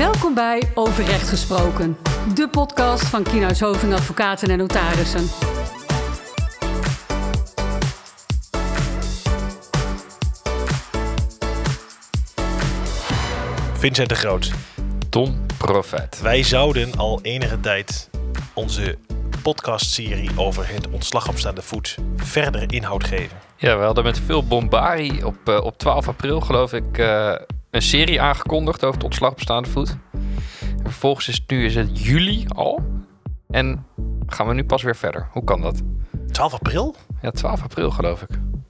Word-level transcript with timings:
Welkom 0.00 0.34
bij 0.34 0.62
Overrecht 0.74 1.28
Gesproken, 1.28 1.96
de 2.34 2.48
podcast 2.48 3.04
van 3.04 3.22
Kienhuis 3.22 3.60
Hoving 3.60 3.92
Advocaten 3.92 4.50
en 4.50 4.58
Notarissen. 4.58 5.20
Vincent 13.74 14.08
de 14.08 14.14
Groot. 14.14 14.52
Tom 15.08 15.46
Profet. 15.58 16.20
Wij 16.22 16.42
zouden 16.42 16.96
al 16.96 17.18
enige 17.22 17.60
tijd 17.60 18.10
onze 18.54 18.98
podcastserie 19.42 20.30
over 20.36 20.68
het 20.68 20.90
ontslag 20.90 21.28
op 21.28 21.38
staande 21.38 21.62
voet 21.62 21.96
verder 22.16 22.72
inhoud 22.72 23.04
geven. 23.04 23.38
Ja, 23.56 23.78
we 23.78 23.84
hadden 23.84 24.04
met 24.04 24.18
veel 24.18 24.46
bombarie 24.46 25.26
op, 25.26 25.48
eh, 25.48 25.64
op 25.64 25.78
12 25.78 26.08
april, 26.08 26.40
geloof 26.40 26.72
ik, 26.72 26.98
eh, 26.98 27.34
een 27.70 27.82
serie 27.82 28.20
aangekondigd 28.20 28.82
over 28.84 28.94
het 28.94 29.04
ontslag 29.04 29.30
op 29.30 29.40
staande 29.40 29.68
voet. 29.68 29.96
En 30.60 30.82
vervolgens 30.82 31.28
is 31.28 31.34
het 31.34 31.50
nu 31.50 31.64
is 31.64 31.74
het 31.74 32.04
juli 32.04 32.44
al. 32.48 32.82
En 33.50 33.86
gaan 34.26 34.46
we 34.46 34.54
nu 34.54 34.64
pas 34.64 34.82
weer 34.82 34.96
verder. 34.96 35.28
Hoe 35.32 35.44
kan 35.44 35.60
dat? 35.60 35.80
12 36.32 36.52
april? 36.52 36.94
Ja, 37.22 37.30
12 37.30 37.62
april 37.62 37.90
geloof 37.90 38.22
ik. 38.22 38.28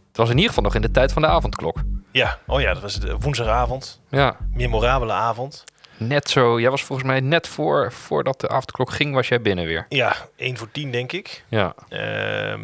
Het 0.09 0.17
was 0.17 0.29
in 0.29 0.35
ieder 0.35 0.49
geval 0.49 0.65
nog 0.65 0.75
in 0.75 0.83
de 0.83 0.91
tijd 0.91 1.13
van 1.13 1.23
de 1.23 1.29
avondklok. 1.29 1.79
Ja, 2.13 2.39
oh 2.47 2.61
ja, 2.61 2.73
dat 2.73 2.83
was 2.83 3.01
de 3.01 3.17
woensdagavond. 3.19 4.01
Ja, 4.09 4.37
Memorabele 4.53 5.13
avond. 5.13 5.65
net 5.97 6.29
zo. 6.31 6.61
Jij 6.61 6.71
was 6.71 6.83
volgens 6.83 7.09
mij 7.09 7.21
net 7.21 7.49
voor, 7.49 7.93
voordat 7.93 8.41
de 8.41 8.49
avondklok 8.49 8.91
ging, 8.91 9.15
was 9.15 9.29
jij 9.29 9.41
binnen 9.41 9.65
weer. 9.67 9.87
Ja, 9.89 10.17
1 10.37 10.57
voor 10.57 10.71
10 10.71 10.91
denk 10.91 11.13
ik. 11.13 11.45
Ja, 11.49 11.75
Ehm, 11.89 12.61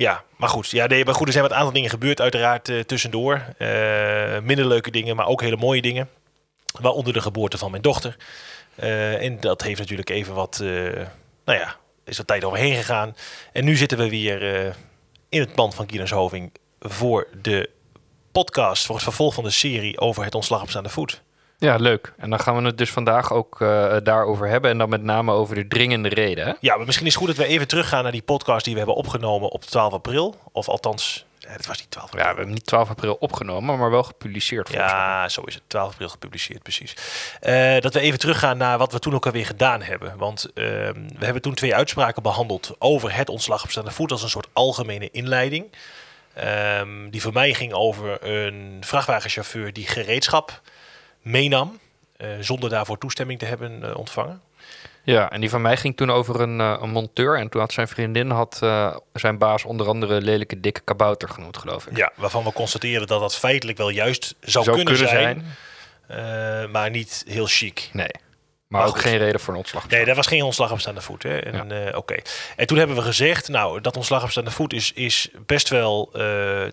ja, 0.00 0.24
maar 0.36 0.48
goed. 0.48 0.70
Ja, 0.70 0.86
nee, 0.86 1.04
maar 1.04 1.14
goed, 1.14 1.26
er 1.26 1.32
zijn 1.32 1.44
wat 1.44 1.52
aantal 1.52 1.72
dingen 1.72 1.90
gebeurd 1.90 2.20
uiteraard 2.20 2.68
eh, 2.68 2.80
tussendoor. 2.80 3.44
Eh, 3.58 4.40
minder 4.42 4.66
leuke 4.66 4.90
dingen, 4.90 5.16
maar 5.16 5.26
ook 5.26 5.40
hele 5.40 5.56
mooie 5.56 5.82
dingen. 5.82 6.08
Waaronder 6.80 7.12
de 7.12 7.20
geboorte 7.20 7.58
van 7.58 7.70
mijn 7.70 7.82
dochter. 7.82 8.16
Eh, 8.74 9.22
en 9.22 9.40
dat 9.40 9.62
heeft 9.62 9.78
natuurlijk 9.78 10.10
even 10.10 10.34
wat, 10.34 10.58
nou 11.44 11.58
ja, 11.58 11.76
is 12.04 12.18
er 12.18 12.24
tijd 12.24 12.44
overheen 12.44 12.74
gegaan. 12.74 13.16
En 13.52 13.64
nu 13.64 13.76
zitten 13.76 13.98
we 13.98 14.08
weer 14.08 14.42
in 15.28 15.40
het 15.40 15.54
pand 15.54 15.74
van 15.74 15.86
Kienes 15.86 16.10
Hoving 16.10 16.52
voor 16.80 17.28
de 17.42 17.70
podcast, 18.32 18.86
voor 18.86 18.94
het 18.94 19.04
vervolg 19.04 19.34
van 19.34 19.44
de 19.44 19.50
serie 19.50 20.00
over 20.00 20.24
het 20.24 20.34
ontslag 20.34 20.62
op 20.62 20.68
staande 20.70 20.88
voet. 20.88 21.22
Ja, 21.60 21.76
leuk. 21.76 22.12
En 22.16 22.30
dan 22.30 22.40
gaan 22.40 22.56
we 22.56 22.62
het 22.62 22.78
dus 22.78 22.90
vandaag 22.90 23.32
ook 23.32 23.60
eh, 23.60 23.96
daarover 24.02 24.48
hebben. 24.48 24.70
En 24.70 24.78
dan 24.78 24.88
met 24.88 25.02
name 25.02 25.32
over 25.32 25.54
de 25.54 25.68
dringende 25.68 26.08
reden. 26.08 26.46
Hè? 26.46 26.52
Ja, 26.60 26.76
maar 26.76 26.86
misschien 26.86 27.06
is 27.06 27.14
het 27.14 27.22
goed 27.22 27.36
dat 27.36 27.46
we 27.46 27.52
even 27.52 27.68
teruggaan 27.68 28.02
naar 28.02 28.12
die 28.12 28.22
podcast 28.22 28.64
die 28.64 28.72
we 28.72 28.78
hebben 28.78 28.96
opgenomen 28.96 29.50
op 29.50 29.64
12 29.64 29.92
april. 29.92 30.36
Of 30.52 30.68
althans, 30.68 31.26
eh, 31.40 31.52
het 31.52 31.66
was 31.66 31.78
niet 31.78 31.90
12 31.90 32.06
april. 32.06 32.24
Ja, 32.24 32.30
we 32.30 32.36
hebben 32.36 32.54
niet 32.54 32.66
12 32.66 32.88
april 32.88 33.14
opgenomen, 33.14 33.78
maar 33.78 33.90
wel 33.90 34.02
gepubliceerd. 34.02 34.68
volgens 34.68 34.92
mij. 34.92 35.00
Ja, 35.00 35.28
zo 35.28 35.42
is 35.42 35.54
het. 35.54 35.62
12 35.66 35.90
april 35.90 36.08
gepubliceerd, 36.08 36.62
precies. 36.62 36.96
Eh, 37.40 37.80
dat 37.80 37.94
we 37.94 38.00
even 38.00 38.18
teruggaan 38.18 38.56
naar 38.56 38.78
wat 38.78 38.92
we 38.92 38.98
toen 38.98 39.14
ook 39.14 39.26
alweer 39.26 39.46
gedaan 39.46 39.82
hebben. 39.82 40.16
Want 40.16 40.50
ehm, 40.54 41.08
we 41.18 41.24
hebben 41.24 41.42
toen 41.42 41.54
twee 41.54 41.74
uitspraken 41.74 42.22
behandeld 42.22 42.74
over 42.78 43.14
het 43.14 43.28
ontslag 43.28 43.62
op 43.62 43.70
staande 43.70 43.90
voet 43.90 44.12
als 44.12 44.22
een 44.22 44.28
soort 44.28 44.48
algemene 44.52 45.10
inleiding. 45.10 45.72
Ehm, 46.34 47.10
die 47.10 47.22
voor 47.22 47.32
mij 47.32 47.54
ging 47.54 47.72
over 47.72 48.26
een 48.26 48.76
vrachtwagenchauffeur 48.80 49.72
die 49.72 49.86
gereedschap 49.86 50.60
meenam. 51.22 51.78
eh, 52.16 52.28
zonder 52.40 52.70
daarvoor 52.70 52.98
toestemming 52.98 53.38
te 53.38 53.44
hebben 53.44 53.82
eh, 53.84 53.96
ontvangen. 53.96 54.40
Ja, 55.04 55.30
en 55.30 55.40
die 55.40 55.50
van 55.50 55.62
mij 55.62 55.76
ging 55.76 55.96
toen 55.96 56.10
over 56.10 56.40
een, 56.40 56.60
eh, 56.60 56.76
een 56.80 56.90
monteur. 56.90 57.38
En 57.38 57.48
toen 57.48 57.60
had 57.60 57.72
zijn 57.72 57.88
vriendin 57.88 58.30
had, 58.30 58.58
zijn 59.12 59.38
baas 59.38 59.64
onder 59.64 59.88
andere 59.88 60.20
lelijke 60.20 60.60
dikke 60.60 60.80
kabouter 60.80 61.28
genoemd, 61.28 61.56
geloof 61.56 61.86
ik. 61.86 61.96
Ja, 61.96 62.12
waarvan 62.14 62.44
we 62.44 62.52
constateren 62.52 63.06
dat 63.06 63.20
dat 63.20 63.36
feitelijk 63.36 63.78
wel 63.78 63.88
juist 63.88 64.34
zou, 64.40 64.64
Zou 64.64 64.76
kunnen, 64.76 64.96
zijn, 64.96 65.44
maar 66.70 66.90
niet 66.90 67.24
heel 67.26 67.46
chic. 67.46 67.90
Nee. 67.92 68.08
Maar, 68.68 68.80
Maar 68.80 68.88
ook 68.88 68.94
goed. 68.94 69.04
geen 69.04 69.18
reden 69.18 69.40
voor 69.40 69.52
een 69.52 69.58
ontslag. 69.58 69.88
Nee, 69.88 70.04
dat 70.04 70.16
was 70.16 70.26
geen 70.26 70.42
ontslag 70.42 70.72
op 70.72 70.80
staande 70.80 71.00
voet. 71.00 71.22
Hè? 71.22 71.38
En, 71.38 71.96
Oké. 71.96 72.16
En 72.56 72.66
toen 72.66 72.78
hebben 72.78 72.96
we 72.96 73.02
gezegd, 73.02 73.48
nou, 73.48 73.80
dat 73.80 73.96
ontslag 73.96 74.22
op 74.22 74.30
staande 74.30 74.50
voet 74.50 74.72
is, 74.72 74.92
is 74.92 75.28
best 75.46 75.68
wel, 75.68 76.10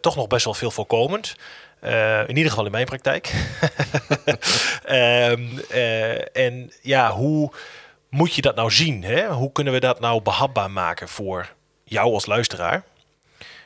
toch 0.02 0.16
nog 0.16 0.28
best 0.28 0.46
wel 0.46 0.54
veel 0.54 0.72
voorkomend. 0.72 1.36
Eh, 1.80 2.28
in 2.28 2.38
ieder 2.38 2.50
geval 2.50 2.66
in 2.66 2.72
mijn 2.72 2.86
praktijk. 2.86 3.34
Ehm, 4.84 5.44
eh, 5.70 6.38
en 6.38 6.72
ja, 6.82 7.12
hoe 7.12 7.52
moet 8.10 8.34
je 8.36 8.42
dat 8.42 8.56
nou 8.56 8.72
zien? 8.72 9.04
Hè? 9.04 9.28
Hoe 9.28 9.52
kunnen 9.52 9.74
we 9.74 9.80
dat 9.80 10.00
nou 10.00 10.22
behapbaar 10.22 10.72
maken 10.72 11.08
voor 11.08 11.54
jou 11.84 12.14
als 12.14 12.26
luisteraar? 12.26 12.84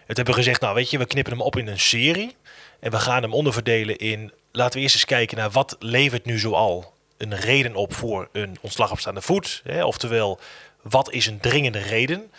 Het 0.06 0.18
hebben 0.18 0.36
we 0.36 0.42
gezegd, 0.42 0.62
nou 0.62 0.76
weet 0.76 0.90
je, 0.90 0.98
we 0.98 1.06
knippen 1.06 1.34
hem 1.34 1.42
op 1.42 1.58
in 1.58 1.68
een 1.68 1.80
serie. 1.80 2.36
En 2.80 2.92
we 2.92 3.00
gaan 3.00 3.22
hem 3.22 3.34
onderverdelen 3.34 3.98
in, 3.98 4.32
laten 4.52 4.76
we 4.76 4.82
eerst 4.84 4.96
eens 4.96 5.06
kijken 5.06 5.38
naar 5.38 5.50
wat 5.50 5.76
levert 5.80 6.26
nu 6.26 6.40
zoal 6.40 6.94
een 7.18 7.36
reden 7.36 7.76
op 7.76 7.94
voor 7.94 8.30
een 8.32 8.58
ontslag 8.62 8.92
op 8.92 9.00
staande 9.00 9.22
voet. 9.22 9.62
Hè? 9.64 9.84
Oftewel, 9.84 10.40
wat 10.82 11.12
is 11.12 11.26
een 11.26 11.40
dringende 11.40 11.80
reden? 11.80 12.32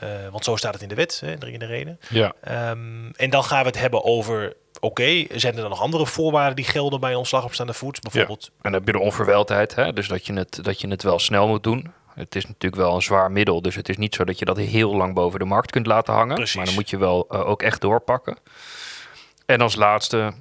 Eh, 0.00 0.08
want 0.30 0.44
zo 0.44 0.56
staat 0.56 0.72
het 0.72 0.82
in 0.82 0.88
de 0.88 0.94
wet, 0.94 1.20
hè? 1.24 1.38
dringende 1.38 1.66
reden. 1.66 2.00
Ja. 2.08 2.32
Ehm, 2.40 3.10
en 3.10 3.30
dan 3.30 3.44
gaan 3.44 3.60
we 3.60 3.68
het 3.68 3.78
hebben 3.78 4.04
over, 4.04 4.54
oké, 4.80 5.24
zijn 5.30 5.54
er 5.54 5.60
dan 5.60 5.70
nog 5.70 5.80
andere 5.80 6.06
voorwaarden 6.06 6.56
die 6.56 6.64
gelden 6.64 7.00
bij 7.00 7.14
ontslag 7.14 7.44
op 7.44 7.54
staande 7.54 7.72
voet? 7.72 8.00
Bijvoorbeeld, 8.00 8.44
En 8.46 8.52
dan 8.62 8.72
heb 8.72 8.86
je 8.86 8.92
de 8.92 8.98
onverweldheid, 8.98 9.74
hè? 9.74 9.92
dus 9.92 10.08
dat 10.08 10.26
je, 10.26 10.32
het, 10.32 10.58
dat 10.62 10.80
je 10.80 10.88
het 10.88 11.02
wel 11.02 11.18
snel 11.18 11.48
moet 11.48 11.62
doen. 11.62 11.92
Het 12.14 12.34
is 12.34 12.46
natuurlijk 12.46 12.82
wel 12.82 12.94
een 12.94 13.02
zwaar 13.02 13.32
middel, 13.32 13.62
dus 13.62 13.74
het 13.74 13.88
is 13.88 13.96
niet 13.96 14.14
zo 14.14 14.24
dat 14.24 14.38
je 14.38 14.44
dat 14.44 14.56
heel 14.56 14.96
lang 14.96 15.14
boven 15.14 15.38
de 15.38 15.44
markt 15.44 15.70
kunt 15.70 15.86
laten 15.86 16.14
hangen. 16.14 16.34
Precies. 16.34 16.56
Maar 16.56 16.64
dan 16.64 16.74
moet 16.74 16.90
je 16.90 16.98
wel 16.98 17.26
eh, 17.28 17.48
ook 17.48 17.62
echt 17.62 17.80
doorpakken. 17.80 18.38
En 19.46 19.60
als 19.60 19.74
laatste 19.74 20.32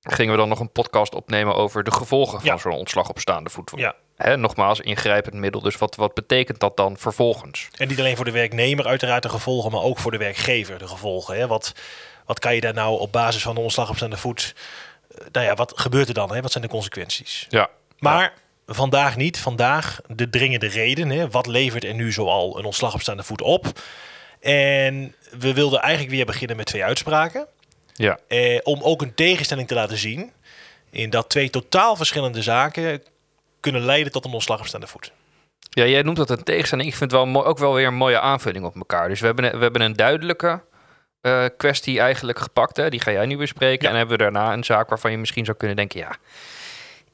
gingen 0.00 0.32
we 0.32 0.38
dan 0.38 0.48
nog 0.48 0.60
een 0.60 0.72
podcast 0.72 1.14
opnemen 1.14 1.54
over 1.54 1.84
de 1.84 1.90
gevolgen 1.92 2.40
van 2.40 2.58
zo'n 2.58 2.72
ontslag 2.72 3.08
op 3.08 3.18
staande 3.18 3.50
voet. 3.50 3.72
ja. 3.76 3.94
Hè, 4.16 4.36
nogmaals, 4.36 4.80
ingrijpend 4.80 5.34
middel. 5.34 5.60
Dus 5.60 5.78
wat, 5.78 5.96
wat 5.96 6.14
betekent 6.14 6.60
dat 6.60 6.76
dan 6.76 6.96
vervolgens? 6.96 7.68
En 7.76 7.88
niet 7.88 7.98
alleen 7.98 8.16
voor 8.16 8.24
de 8.24 8.30
werknemer 8.30 8.86
uiteraard 8.86 9.22
de 9.22 9.28
gevolgen, 9.28 9.70
maar 9.70 9.82
ook 9.82 9.98
voor 9.98 10.10
de 10.10 10.16
werkgever 10.18 10.78
de 10.78 10.88
gevolgen. 10.88 11.36
Hè? 11.36 11.46
Wat, 11.46 11.74
wat 12.30 12.38
kan 12.38 12.54
je 12.54 12.60
daar 12.60 12.74
nou 12.74 13.00
op 13.00 13.12
basis 13.12 13.42
van 13.42 13.54
de 13.54 13.60
ontslag 13.60 13.88
op 13.88 13.96
staande 13.96 14.16
voet... 14.16 14.54
eh, 15.18 15.26
nou 15.32 15.46
ja, 15.46 15.54
wat 15.54 15.72
gebeurt 15.74 16.08
er 16.08 16.14
dan? 16.14 16.34
Hè? 16.34 16.40
Wat 16.40 16.52
zijn 16.52 16.64
de 16.64 16.70
consequenties? 16.70 17.46
Ja. 17.48 17.68
Maar 17.98 18.32
vandaag 18.66 19.16
niet. 19.16 19.38
Vandaag 19.38 20.00
de 20.06 20.30
dringende 20.30 20.66
reden. 20.66 21.10
Hè? 21.10 21.30
Wat 21.30 21.46
levert 21.46 21.84
er 21.84 21.94
nu 21.94 22.12
zoal 22.12 22.58
een 22.58 22.64
ontslag 22.64 22.94
op 22.94 23.00
staande 23.00 23.22
voet 23.22 23.42
op? 23.42 23.66
En 24.40 25.14
we 25.38 25.54
wilden 25.54 25.80
eigenlijk 25.80 26.14
weer 26.14 26.26
beginnen 26.26 26.56
met 26.56 26.66
twee 26.66 26.84
uitspraken. 26.84 27.46
Ja. 27.94 28.18
Eh, 28.28 28.58
om 28.62 28.82
ook 28.82 29.02
een 29.02 29.14
tegenstelling 29.14 29.68
te 29.68 29.74
laten 29.74 29.98
zien. 29.98 30.32
In 30.90 31.10
dat 31.10 31.28
twee 31.28 31.50
totaal 31.50 31.96
verschillende 31.96 32.42
zaken 32.42 33.02
kunnen 33.60 33.82
leiden 33.82 34.12
tot 34.12 34.24
een 34.24 34.32
ontslag 34.32 34.60
op 34.60 34.66
staande 34.66 34.86
voet. 34.86 35.12
Ja, 35.70 35.84
jij 35.84 36.02
noemt 36.02 36.16
dat 36.16 36.30
een 36.30 36.42
tegenstelling. 36.42 36.88
Ik 36.88 36.96
vind 36.96 37.10
het 37.10 37.20
wel 37.20 37.30
mooi, 37.30 37.46
ook 37.46 37.58
wel 37.58 37.74
weer 37.74 37.86
een 37.86 37.94
mooie 37.94 38.20
aanvulling 38.20 38.64
op 38.64 38.76
elkaar. 38.76 39.08
Dus 39.08 39.20
we 39.20 39.26
hebben, 39.26 39.52
we 39.52 39.62
hebben 39.62 39.80
een 39.80 39.96
duidelijke 39.96 40.68
eh, 41.20 41.44
kwestie 41.56 42.00
eigenlijk 42.00 42.38
gepakt. 42.38 42.76
Hè? 42.76 42.90
Die 42.90 43.00
ga 43.00 43.10
jij 43.10 43.26
nu 43.26 43.36
bespreken. 43.36 43.82
Ja. 43.82 43.90
En 43.90 43.96
hebben 43.96 44.16
we 44.16 44.22
daarna 44.22 44.52
een 44.52 44.64
zaak 44.64 44.88
waarvan 44.88 45.10
je 45.10 45.18
misschien 45.18 45.44
zou 45.44 45.56
kunnen 45.56 45.76
denken... 45.76 45.98
ja, 45.98 46.16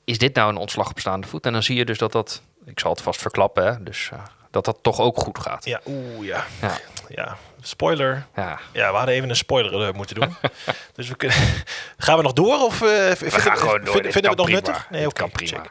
is 0.04 0.18
dit 0.18 0.34
nou 0.34 0.50
een 0.50 0.56
ontslag 0.56 0.90
op 0.90 0.98
staande 0.98 1.26
voet? 1.26 1.46
En 1.46 1.52
dan 1.52 1.62
zie 1.62 1.76
je 1.76 1.84
dus 1.84 1.98
dat 1.98 2.12
dat... 2.12 2.42
Ik 2.64 2.80
zal 2.80 2.90
het 2.90 3.00
vast 3.00 3.20
verklappen, 3.20 3.66
hè? 3.66 3.82
Dus 3.82 4.10
eh, 4.12 4.18
dat 4.50 4.64
dat 4.64 4.78
toch 4.82 5.00
ook 5.00 5.18
goed 5.18 5.38
gaat. 5.38 5.64
Ja, 5.64 5.80
oeh 5.86 6.26
ja. 6.26 6.44
Ja. 6.60 6.78
Ja, 7.08 7.36
spoiler. 7.62 8.26
Ja. 8.36 8.58
Ja, 8.72 8.90
we 8.90 8.96
hadden 8.96 9.14
even 9.14 9.28
een 9.28 9.36
spoiler 9.36 9.94
moeten 9.94 10.14
doen. 10.20 10.36
dus 10.96 11.08
we 11.08 11.16
kunnen... 11.16 11.36
Gaan 11.98 12.16
we 12.16 12.22
nog 12.22 12.32
door? 12.32 12.62
Of 12.62 12.82
eh, 12.82 12.88
vinden 12.88 13.30
gaan 13.40 13.52
we- 13.52 13.58
gewoon 13.60 13.84
door. 13.84 13.92
vinden- 13.94 14.12
we 14.22 14.28
het 14.28 14.36
nog 14.36 14.48
nuttig? 14.48 14.86
Nee, 14.90 15.06
oké. 15.06 15.20
kan 15.20 15.30
prima. 15.30 15.62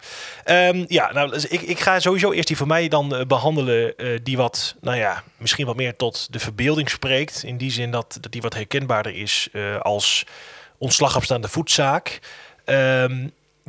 Ehm, 0.44 0.86
ja, 0.88 1.12
nou, 1.14 1.32
dus 1.32 1.46
ik, 1.46 1.62
ik 1.62 1.80
ga 1.80 2.00
sowieso 2.00 2.32
eerst 2.32 2.48
die 2.48 2.58
voor 2.58 2.68
mij 2.68 2.88
dan 2.88 3.16
eh, 3.16 3.26
behandelen. 3.26 3.98
eh, 3.98 4.20
die 4.24 4.38
wat, 4.38 4.76
nou 4.82 4.98
ja, 4.98 5.24
misschien 5.38 5.66
wat 5.66 5.76
meer 5.76 5.96
tot 5.96 6.34
de 6.34 6.40
verbeelding 6.40 6.90
spreekt. 6.90 7.44
In 7.44 7.58
die 7.58 7.72
zin 7.72 7.92
dat, 7.92 8.18
dat 8.22 8.32
die 8.32 8.42
wat 8.42 8.54
herkenbaarder 8.54 9.16
is 9.16 9.50
als 9.82 10.26
ontslag 10.78 11.16
op 11.16 11.24
staande 11.24 11.48
voetzaak. 11.48 12.20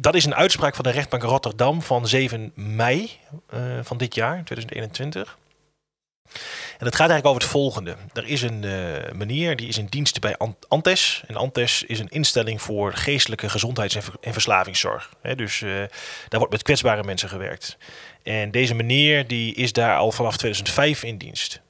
Dat 0.00 0.14
is 0.14 0.24
een 0.24 0.34
uitspraak 0.34 0.74
van 0.74 0.84
de 0.84 0.90
rechtbank 0.90 1.22
Rotterdam 1.22 1.82
van 1.82 2.08
7 2.08 2.52
mei 2.54 3.10
eh, 3.48 3.78
van 3.82 3.96
dit 3.98 4.14
jaar, 4.14 4.44
2021. 4.44 5.38
En 6.78 6.84
het 6.86 6.94
gaat 6.96 7.10
eigenlijk 7.10 7.26
over 7.26 7.40
het 7.42 7.50
volgende. 7.50 7.96
Er 8.12 8.26
is 8.26 8.42
een 8.42 8.64
eh, 8.64 9.12
meneer 9.12 9.56
die 9.56 9.68
is 9.68 9.78
in 9.78 9.86
dienst 9.86 10.20
bij 10.20 10.36
Ant- 10.36 10.68
Antes. 10.68 11.22
En 11.26 11.36
Antes 11.36 11.82
is 11.82 11.98
een 11.98 12.08
instelling 12.08 12.62
voor 12.62 12.92
geestelijke 12.92 13.48
gezondheids- 13.48 13.94
en, 13.94 14.02
ver- 14.02 14.16
en 14.20 14.32
verslavingszorg. 14.32 15.12
Dus 15.36 15.62
eh, 15.62 15.70
daar 16.28 16.38
wordt 16.38 16.52
met 16.52 16.62
kwetsbare 16.62 17.02
mensen 17.04 17.28
gewerkt. 17.28 17.76
En 18.22 18.50
deze 18.50 18.74
meneer 18.74 19.26
die 19.26 19.54
is 19.54 19.72
daar 19.72 19.96
al 19.96 20.12
vanaf 20.12 20.36
2005 20.36 21.02
in 21.02 21.18
dienst. 21.18 21.60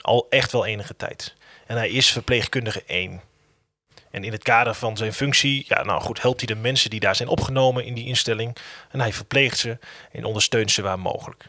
Al 0.00 0.26
echt 0.30 0.52
wel 0.52 0.66
enige 0.66 0.96
tijd. 0.96 1.34
En 1.66 1.76
hij 1.76 1.88
is 1.88 2.10
verpleegkundige 2.12 2.82
1. 2.86 3.20
En 4.10 4.24
in 4.24 4.32
het 4.32 4.42
kader 4.42 4.74
van 4.74 4.96
zijn 4.96 5.12
functie, 5.12 5.64
ja, 5.68 5.82
nou 5.82 6.00
goed, 6.00 6.22
helpt 6.22 6.40
hij 6.40 6.54
de 6.54 6.60
mensen 6.60 6.90
die 6.90 7.00
daar 7.00 7.16
zijn 7.16 7.28
opgenomen 7.28 7.84
in 7.84 7.94
die 7.94 8.06
instelling. 8.06 8.56
En 8.90 9.00
hij 9.00 9.12
verpleegt 9.12 9.58
ze 9.58 9.78
en 10.12 10.24
ondersteunt 10.24 10.70
ze 10.70 10.82
waar 10.82 10.98
mogelijk. 10.98 11.44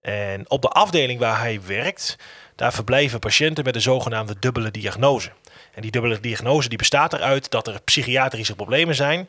En 0.00 0.50
op 0.50 0.62
de 0.62 0.68
afdeling 0.68 1.20
waar 1.20 1.38
hij 1.38 1.60
werkt, 1.62 2.16
daar 2.56 2.72
verblijven 2.72 3.18
patiënten 3.18 3.64
met 3.64 3.74
een 3.74 3.80
zogenaamde 3.80 4.36
dubbele 4.38 4.70
diagnose. 4.70 5.30
En 5.74 5.82
die 5.82 5.90
dubbele 5.90 6.20
diagnose 6.20 6.68
die 6.68 6.78
bestaat 6.78 7.12
eruit 7.12 7.50
dat 7.50 7.66
er 7.66 7.82
psychiatrische 7.84 8.54
problemen 8.54 8.94
zijn 8.94 9.28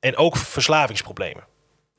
en 0.00 0.16
ook 0.16 0.36
verslavingsproblemen. 0.36 1.44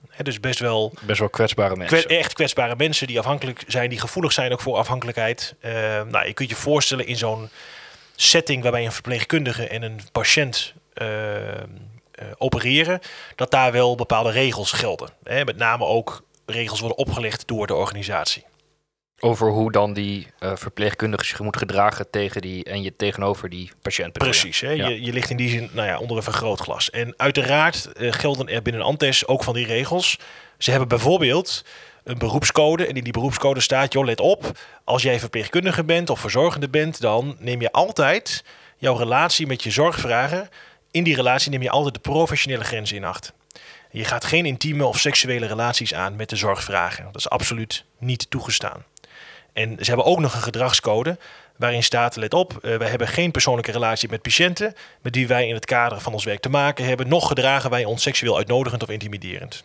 Hè, 0.09 0.23
dus 0.23 0.39
best 0.39 0.59
wel 0.59 0.93
Best 1.01 1.19
wel 1.19 1.29
kwetsbare 1.29 1.75
mensen. 1.75 2.09
Echt 2.09 2.33
kwetsbare 2.33 2.75
mensen 2.75 3.07
die 3.07 3.19
afhankelijk 3.19 3.63
zijn, 3.67 3.89
die 3.89 3.99
gevoelig 3.99 4.31
zijn 4.31 4.51
ook 4.51 4.61
voor 4.61 4.75
afhankelijkheid. 4.75 5.55
Eh, 5.59 5.71
nou, 6.01 6.25
je 6.25 6.33
kunt 6.33 6.49
je 6.49 6.55
voorstellen 6.55 7.07
in 7.07 7.17
zo'n 7.17 7.49
setting 8.21 8.61
waarbij 8.61 8.85
een 8.85 8.91
verpleegkundige 8.91 9.67
en 9.67 9.81
een 9.81 9.99
patiënt 10.11 10.73
eh, 10.93 11.59
eh, 11.59 11.63
opereren, 12.37 12.99
dat 13.35 13.51
daar 13.51 13.71
wel 13.71 13.95
bepaalde 13.95 14.31
regels 14.31 14.71
gelden. 14.71 15.09
Hè? 15.23 15.45
Met 15.45 15.57
name 15.57 15.85
ook 15.85 16.23
regels 16.45 16.79
worden 16.79 16.97
opgelegd 16.97 17.47
door 17.47 17.67
de 17.67 17.75
organisatie. 17.75 18.45
Over 19.19 19.49
hoe 19.49 19.71
dan 19.71 19.93
die 19.93 20.27
eh, 20.39 20.55
verpleegkundige 20.55 21.25
zich 21.25 21.39
moet 21.39 21.57
gedragen 21.57 22.09
tegen 22.09 22.41
die 22.41 22.63
en 22.63 22.81
je 22.81 22.95
tegenover 22.95 23.49
die 23.49 23.71
patiënt. 23.81 24.13
Precies, 24.13 24.59
hè? 24.59 24.69
Ja. 24.71 24.87
Je, 24.87 25.01
je 25.01 25.13
ligt 25.13 25.29
in 25.29 25.37
die 25.37 25.49
zin 25.49 25.69
nou 25.73 25.87
ja, 25.87 25.99
onder 25.99 26.17
een 26.17 26.23
vergrootglas. 26.23 26.89
En 26.89 27.13
uiteraard 27.17 27.89
gelden 27.95 28.49
er 28.49 28.61
binnen 28.61 28.81
Antes 28.81 29.27
ook 29.27 29.43
van 29.43 29.53
die 29.53 29.65
regels. 29.65 30.19
Ze 30.57 30.69
hebben 30.69 30.89
bijvoorbeeld 30.89 31.63
een 32.03 32.17
beroepscode. 32.17 32.87
En 32.87 32.95
in 32.95 33.03
die 33.03 33.13
beroepscode 33.13 33.59
staat, 33.59 33.93
joh, 33.93 34.05
let 34.05 34.19
op. 34.19 34.59
Als 34.83 35.01
jij 35.01 35.19
verpleegkundige 35.19 35.83
bent 35.83 36.09
of 36.09 36.19
verzorgende 36.19 36.69
bent, 36.69 37.01
dan 37.01 37.35
neem 37.39 37.61
je 37.61 37.71
altijd 37.71 38.43
jouw 38.77 38.95
relatie 38.95 39.47
met 39.47 39.63
je 39.63 39.71
zorgvrager. 39.71 40.49
In 40.91 41.03
die 41.03 41.15
relatie 41.15 41.51
neem 41.51 41.61
je 41.61 41.69
altijd 41.69 41.93
de 41.93 41.99
professionele 41.99 42.63
grenzen 42.63 42.95
in 42.95 43.03
acht. 43.03 43.33
Je 43.91 44.05
gaat 44.05 44.25
geen 44.25 44.45
intieme 44.45 44.85
of 44.85 44.99
seksuele 44.99 45.45
relaties 45.45 45.93
aan 45.93 46.15
met 46.15 46.29
de 46.29 46.35
zorgvrager. 46.35 47.03
Dat 47.03 47.15
is 47.15 47.29
absoluut 47.29 47.83
niet 47.97 48.29
toegestaan. 48.29 48.83
En 49.53 49.77
ze 49.79 49.85
hebben 49.85 50.05
ook 50.05 50.19
nog 50.19 50.33
een 50.33 50.41
gedragscode 50.41 51.17
waarin 51.55 51.83
staat, 51.83 52.15
let 52.15 52.33
op, 52.33 52.57
eh, 52.61 52.77
wij 52.77 52.89
hebben 52.89 53.07
geen 53.07 53.31
persoonlijke 53.31 53.71
relatie 53.71 54.09
met 54.09 54.21
patiënten 54.21 54.75
met 55.01 55.15
wie 55.15 55.27
wij 55.27 55.47
in 55.47 55.53
het 55.53 55.65
kader 55.65 55.99
van 55.99 56.13
ons 56.13 56.23
werk 56.23 56.39
te 56.39 56.49
maken 56.49 56.85
hebben, 56.85 57.07
nog 57.07 57.27
gedragen 57.27 57.69
wij 57.69 57.85
ons 57.85 58.01
seksueel 58.01 58.37
uitnodigend 58.37 58.83
of 58.83 58.89
intimiderend. 58.89 59.63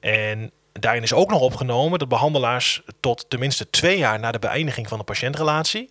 En 0.00 0.50
daarin 0.80 1.02
is 1.02 1.12
ook 1.12 1.30
nog 1.30 1.40
opgenomen 1.40 1.98
dat 1.98 2.08
behandelaars 2.08 2.82
tot 3.00 3.30
tenminste 3.30 3.70
twee 3.70 3.98
jaar 3.98 4.20
na 4.20 4.32
de 4.32 4.38
beëindiging 4.38 4.88
van 4.88 4.98
de 4.98 5.04
patiëntrelatie 5.04 5.88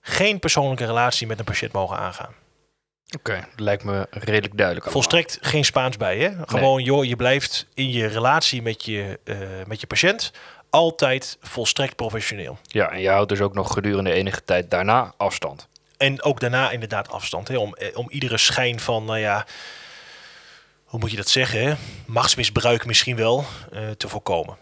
geen 0.00 0.38
persoonlijke 0.38 0.86
relatie 0.86 1.26
met 1.26 1.38
een 1.38 1.44
patiënt 1.44 1.72
mogen 1.72 1.96
aangaan. 1.96 2.34
Oké, 3.16 3.34
dat 3.50 3.60
lijkt 3.60 3.84
me 3.84 4.06
redelijk 4.10 4.56
duidelijk. 4.56 4.86
allemaal. 4.86 4.92
Volstrekt 4.92 5.38
geen 5.40 5.64
Spaans 5.64 5.96
bij, 5.96 6.18
hè? 6.18 6.30
Gewoon, 6.46 6.82
joh, 6.82 7.04
je 7.04 7.16
blijft 7.16 7.66
in 7.74 7.90
je 7.90 8.06
relatie 8.06 8.62
met 8.62 8.84
je, 8.84 9.20
eh, 9.24 9.36
met 9.66 9.80
je 9.80 9.86
patiënt 9.86 10.32
altijd 10.70 11.36
volstrekt 11.40 11.96
professioneel. 11.96 12.58
Ja, 12.62 12.90
en 12.90 13.00
je 13.00 13.08
houdt 13.08 13.28
dus 13.28 13.40
ook 13.40 13.54
nog 13.54 13.72
gedurende 13.72 14.12
enige 14.12 14.44
tijd 14.44 14.70
daarna 14.70 15.14
afstand. 15.16 15.68
En 15.96 16.22
ook 16.22 16.40
daarna 16.40 16.70
inderdaad 16.70 17.10
afstand. 17.10 17.48
Hè? 17.48 17.56
Om, 17.56 17.74
eh, 17.74 17.96
om 17.96 18.10
iedere 18.10 18.38
schijn 18.38 18.80
van, 18.80 19.04
nou 19.04 19.18
ja, 19.18 19.46
hoe 20.88 21.00
moet 21.00 21.10
je 21.10 21.16
dat 21.16 21.28
zeggen? 21.28 21.78
Machtsmisbruik 22.06 22.86
misschien 22.86 23.16
wel 23.16 23.44
eh, 23.72 23.90
te 23.90 24.08
voorkomen. 24.08 24.56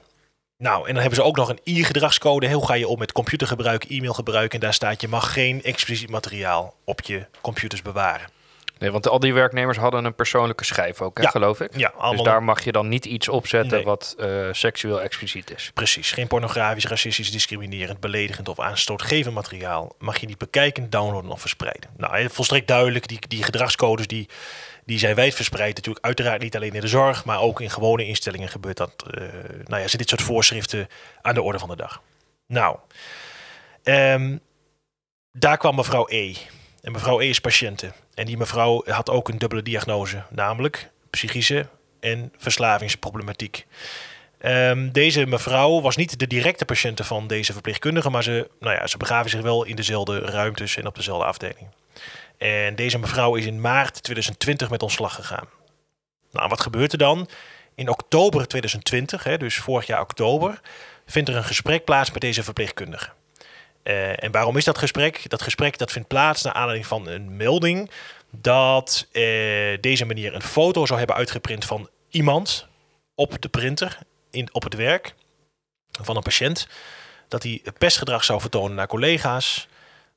Nou, 0.58 0.81
en 0.81 0.93
dan 0.93 1.00
hebben 1.02 1.20
ze 1.20 1.23
ook 1.23 1.37
nog 1.37 1.49
een 1.49 1.61
e-gedragscode. 1.64 2.52
Hoe 2.52 2.67
ga 2.67 2.75
je 2.75 2.88
om 2.88 2.99
met 2.99 3.12
computergebruik, 3.12 3.84
e-mailgebruik? 3.84 4.55
En 4.55 4.61
daar 4.61 4.75
staat, 4.75 5.00
je 5.00 5.08
mag 5.08 5.32
geen 5.32 5.62
expliciet 5.62 6.11
materiaal 6.11 6.75
op 6.84 7.00
je 7.00 7.26
computers 7.40 7.82
bewaren. 7.82 8.35
Nee, 8.78 8.90
want 8.90 9.08
al 9.08 9.19
die 9.20 9.34
werknemers 9.34 9.78
hadden 9.78 10.05
een 10.05 10.14
persoonlijke 10.14 10.64
schijf 10.64 11.00
ook, 11.02 11.17
hè, 11.17 11.23
Ja. 11.23 11.31
geloof 11.31 11.61
ik. 11.61 11.76
Ja, 11.76 11.88
allemaal 11.88 12.12
Dus 12.12 12.23
daar 12.23 12.43
mag 12.43 12.64
je 12.64 12.73
dan 12.73 12.88
niet 12.88 13.05
iets 13.05 13.28
opzetten 13.28 13.76
Nee. 13.76 13.84
wat 13.84 14.14
eh, 14.19 14.49
seksueel 14.52 15.00
expliciet 15.02 15.50
is. 15.55 15.70
Precies, 15.75 16.11
geen 16.11 16.26
pornografisch, 16.26 16.87
racistisch, 16.87 17.31
discriminerend, 17.31 18.00
beledigend 18.00 18.49
of 18.49 18.61
aanstootgevend 18.61 19.34
materiaal 19.34 19.94
mag 19.99 20.19
je 20.19 20.26
niet 20.26 20.38
bekijken, 20.38 20.90
downloaden 20.90 21.31
of 21.31 21.40
verspreiden. 21.40 21.90
Nou, 21.96 22.28
volstrekt 22.31 22.69
duidelijk, 22.69 23.08
die, 23.08 23.19
die 23.28 23.43
gedragscodes 23.43 24.06
die, 24.06 24.28
die 24.84 24.99
zijn 24.99 25.14
wijdverspreid. 25.14 25.75
Natuurlijk 25.76 26.05
uiteraard 26.05 26.43
niet 26.43 26.56
alleen 26.56 26.75
in 26.75 26.81
de 26.81 26.88
zorg, 26.88 27.25
maar 27.25 27.40
ook 27.40 27.61
in 27.61 27.70
gewone 27.70 28.06
instellingen 28.06 28.49
gebeurt 28.49 28.76
dat. 28.76 29.05
eh 29.11 29.23
nou 29.64 29.81
ja, 29.81 29.87
zijn 29.88 29.99
dit 29.99 30.08
soort 30.08 30.23
voorschriften 30.23 30.88
aan 31.23 31.34
de 31.34 31.43
orde 31.43 31.58
van 31.58 31.69
de 31.69 31.76
dag. 31.76 32.02
Nou, 32.46 32.76
ehm, 33.82 34.37
daar 35.32 35.56
kwam 35.58 35.75
mevrouw 35.75 36.06
E. 36.08 36.34
En 36.86 36.92
mevrouw 36.92 37.20
E 37.20 37.28
is 37.28 37.40
patiënte. 37.40 37.92
En 38.14 38.26
die 38.26 38.36
mevrouw 38.36 38.82
had 38.84 39.10
ook 39.10 39.28
een 39.28 39.38
dubbele 39.38 39.62
diagnose, 39.62 40.22
namelijk 40.30 40.90
psychische 41.10 41.66
en 42.00 42.32
verslavingsproblematiek. 42.36 43.66
Ehm, 44.38 44.90
deze 44.92 45.26
mevrouw 45.26 45.80
was 45.80 45.96
niet 45.96 46.18
de 46.18 46.26
directe 46.26 46.64
patiënte 46.64 47.04
van 47.04 47.26
deze 47.26 47.52
verpleegkundige, 47.52 48.10
maar 48.10 48.22
ze, 48.22 48.50
nou 48.60 48.74
ja, 48.74 48.86
ze 48.86 48.96
begaven 48.96 49.30
zich 49.30 49.40
wel 49.40 49.64
in 49.64 49.76
dezelfde 49.76 50.18
ruimtes 50.18 50.76
en 50.76 50.86
op 50.86 50.94
dezelfde 50.94 51.26
afdeling. 51.26 51.68
En 52.38 52.74
deze 52.74 52.98
mevrouw 52.98 53.34
is 53.34 53.46
in 53.46 53.60
maart 53.60 54.02
2020 54.02 54.70
met 54.70 54.82
ontslag 54.82 55.14
gegaan. 55.14 55.48
Nou, 56.32 56.48
wat 56.48 56.60
gebeurt 56.60 56.92
er 56.92 56.98
dan? 56.98 57.28
In 57.74 57.88
oktober 57.88 58.46
2020, 58.46 59.24
hè, 59.24 59.38
dus 59.38 59.56
vorig 59.56 59.86
jaar 59.86 60.00
oktober, 60.00 60.60
vindt 61.06 61.28
er 61.28 61.36
een 61.36 61.44
gesprek 61.44 61.84
plaats 61.84 62.10
met 62.10 62.20
deze 62.20 62.42
verpleegkundige. 62.42 63.10
Eh, 63.86 64.22
en 64.22 64.30
waarom 64.30 64.56
is 64.56 64.64
dat 64.64 64.78
gesprek? 64.78 65.28
Dat 65.28 65.42
gesprek 65.42 65.78
dat 65.78 65.92
vindt 65.92 66.08
plaats 66.08 66.42
naar 66.42 66.52
aanleiding 66.52 66.86
van 66.86 67.08
een 67.08 67.36
melding 67.36 67.90
dat 68.30 69.06
eh, 69.12 69.22
deze 69.80 70.04
meneer 70.04 70.34
een 70.34 70.42
foto 70.42 70.86
zou 70.86 70.98
hebben 70.98 71.16
uitgeprint 71.16 71.64
van 71.64 71.88
iemand 72.10 72.66
op 73.14 73.42
de 73.42 73.48
printer 73.48 73.98
in, 74.30 74.48
op 74.52 74.62
het 74.62 74.74
werk 74.74 75.14
van 76.02 76.16
een 76.16 76.22
patiënt. 76.22 76.68
Dat 77.28 77.42
hij 77.42 77.62
pestgedrag 77.78 78.24
zou 78.24 78.40
vertonen 78.40 78.76
naar 78.76 78.86
collega's. 78.86 79.68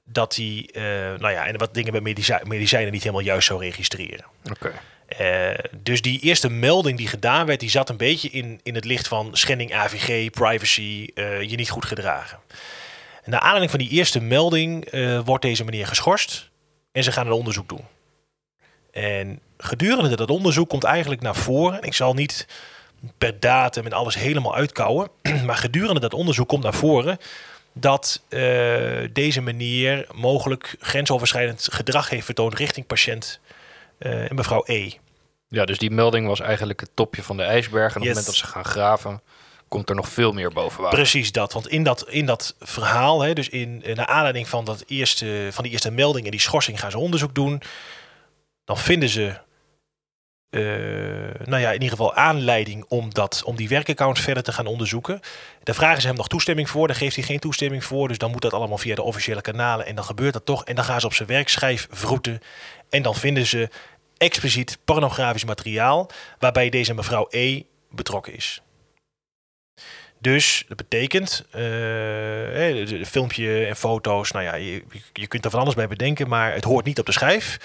Dat 0.04 0.36
hij, 0.36 0.69
eh, 0.74 0.83
nou 1.19 1.31
ja, 1.31 1.45
en 1.45 1.57
wat 1.57 1.74
dingen 1.74 1.92
bij 1.92 2.01
medicij- 2.01 2.44
medicijnen 2.44 2.92
niet 2.92 3.04
helemaal 3.04 3.24
juist 3.24 3.48
zou 3.48 3.60
registreren. 3.60 4.25
Oké. 4.51 4.72
Dus 5.77 6.01
die 6.01 6.19
eerste 6.19 6.50
melding 6.50 6.98
die 6.98 7.07
gedaan 7.07 7.45
werd, 7.45 7.60
die 7.60 7.69
zat 7.69 7.89
een 7.89 7.98
beetje 7.98 8.30
in, 8.30 8.60
in 8.63 8.75
het 8.75 8.86
licht 8.86 9.07
van 9.07 9.30
schending 9.38 9.74
AVG, 9.74 10.30
privacy, 10.30 11.10
je 11.15 11.56
niet 11.56 11.69
goed 11.69 11.86
gedragen. 11.86 12.39
En 13.30 13.36
naar 13.36 13.44
aanleiding 13.44 13.72
van 13.72 13.80
die 13.80 13.98
eerste 13.98 14.20
melding 14.20 14.86
eh, 14.86 15.20
wordt 15.26 15.44
deze 15.44 15.64
meneer 15.64 15.88
geschorst 15.88 16.50
en 16.92 17.04
ze 17.04 17.12
gaan 17.12 17.26
een 17.26 17.31
onderzoek 17.31 17.70
doen. 17.70 17.86
En 18.92 19.40
gedurende 19.58 20.16
dat 20.16 20.30
onderzoek 20.30 20.70
komt 20.70 20.84
eigenlijk 20.84 21.22
naar 21.22 21.36
voren, 21.36 21.81
en 21.81 21.88
ik 21.88 21.94
zal 21.94 22.14
niet 22.14 22.48
per 23.18 23.40
datum 23.40 23.86
en 23.86 23.94
alles 23.94 24.16
helemaal 24.16 24.56
uitkouwen, 24.56 25.10
maar 25.46 25.56
gedurende 25.58 26.00
dat 26.00 26.14
onderzoek 26.14 26.48
komt 26.48 26.64
naar 26.64 26.74
voren 26.74 27.18
dat 27.74 28.22
eh, 28.30 28.42
deze 29.14 29.42
meneer 29.42 30.08
mogelijk 30.14 30.75
grensoverschrijdend 30.80 31.68
gedrag 31.72 32.10
heeft 32.10 32.25
vertoond 32.25 32.54
richting 32.54 32.88
patiënt 32.88 33.40
eh, 33.98 34.30
en 34.30 34.36
mevrouw 34.36 34.64
E. 34.66 34.92
Ja, 35.48 35.66
dus 35.66 35.78
die 35.78 35.92
melding 35.92 36.28
was 36.28 36.40
eigenlijk 36.40 36.80
het 36.80 36.92
topje 36.94 37.24
van 37.24 37.38
de 37.38 37.44
ijsberg. 37.44 37.96
En 37.96 38.02
op 38.02 38.08
Yes. 38.08 38.16
het 38.18 38.25
moment 38.25 38.25
dat 38.25 38.36
ze 38.36 38.53
gaan 38.53 38.65
graven, 38.65 39.22
komt 39.70 39.90
er 39.90 39.96
nog 39.96 40.10
veel 40.10 40.32
meer 40.32 40.52
boven 40.52 40.82
water. 40.82 41.00
Precies 41.00 41.32
dat, 41.32 41.54
want 41.54 41.68
in 41.68 41.84
dat, 41.84 42.10
in 42.10 42.26
dat 42.26 42.56
verhaal, 42.60 43.22
hè, 43.22 43.34
dus 43.34 43.50
in, 43.50 43.84
naar 43.94 44.06
aanleiding 44.06 44.48
van, 44.48 44.66
dat 44.66 44.84
eerste, 44.88 45.48
van 45.52 45.64
die 45.64 45.72
eerste 45.72 45.92
melding 45.92 46.26
en 46.26 46.32
die 46.32 46.40
schorsing 46.40 46.80
gaan 46.80 46.92
ze 46.92 46.98
onderzoek 46.98 47.36
doen. 47.36 47.62
Dan 48.66 48.78
vinden 48.78 49.10
ze, 49.10 49.38
eh, 50.50 50.62
nou 51.48 51.62
ja, 51.62 51.68
in 51.68 51.74
ieder 51.74 51.90
geval 51.90 52.14
aanleiding 52.14 52.86
om, 52.88 53.14
dat, 53.14 53.42
om 53.46 53.56
die 53.56 53.70
werkaccount 53.70 54.20
verder 54.20 54.44
te 54.44 54.52
gaan 54.52 54.66
onderzoeken. 54.66 55.20
Daar 55.64 55.76
vragen 55.76 56.02
ze 56.02 56.08
hem 56.08 56.16
nog 56.16 56.28
toestemming 56.28 56.70
voor, 56.70 56.88
daar 56.88 56.96
geeft 56.96 57.16
hij 57.16 57.26
geen 57.26 57.40
toestemming 57.40 57.84
voor. 57.84 58.08
Dus 58.08 58.18
dan 58.18 58.32
moet 58.32 58.42
dat 58.42 58.54
allemaal 58.54 58.78
via 58.78 58.96
de 58.96 59.04
officiële 59.04 59.42
kanalen 59.42 59.86
en 59.86 59.96
dan 59.96 60.04
gebeurt 60.04 60.34
dat 60.34 60.46
toch. 60.46 60.66
En 60.66 60.76
dan 60.76 60.84
gaan 60.84 61.00
ze 61.00 61.06
op 61.06 61.14
zijn 61.14 61.28
werkschijf 61.28 61.88
vroeten 61.92 62.40
en 62.90 63.02
dan 63.02 63.16
vinden 63.16 63.46
ze 63.46 63.70
expliciet 64.18 64.78
pornografisch 64.86 65.46
materiaal 65.46 66.10
waarbij 66.40 66.70
deze 66.70 66.94
mevrouw 66.94 67.28
E 67.30 67.64
betrokken 67.90 68.36
is. 68.36 68.62
Dus 70.20 70.66
dat 70.68 70.78
betekent, 70.78 71.46
eh, 71.52 73.06
filmpje 73.06 73.66
en 73.66 73.76
foto's, 73.76 74.32
nou 74.32 74.46
ja, 74.46 74.56
je, 74.56 74.84
je 75.14 75.28
kunt 75.28 75.46
er 75.46 75.52
van 75.52 75.60
alles 75.60 75.74
bij 75.74 75.88
bedenken, 75.88 76.28
maar 76.28 76.54
het 76.54 76.64
hoort 76.64 76.86
niet 76.86 77.00
op 77.00 77.06
de 77.06 77.12
schijf. 77.12 77.60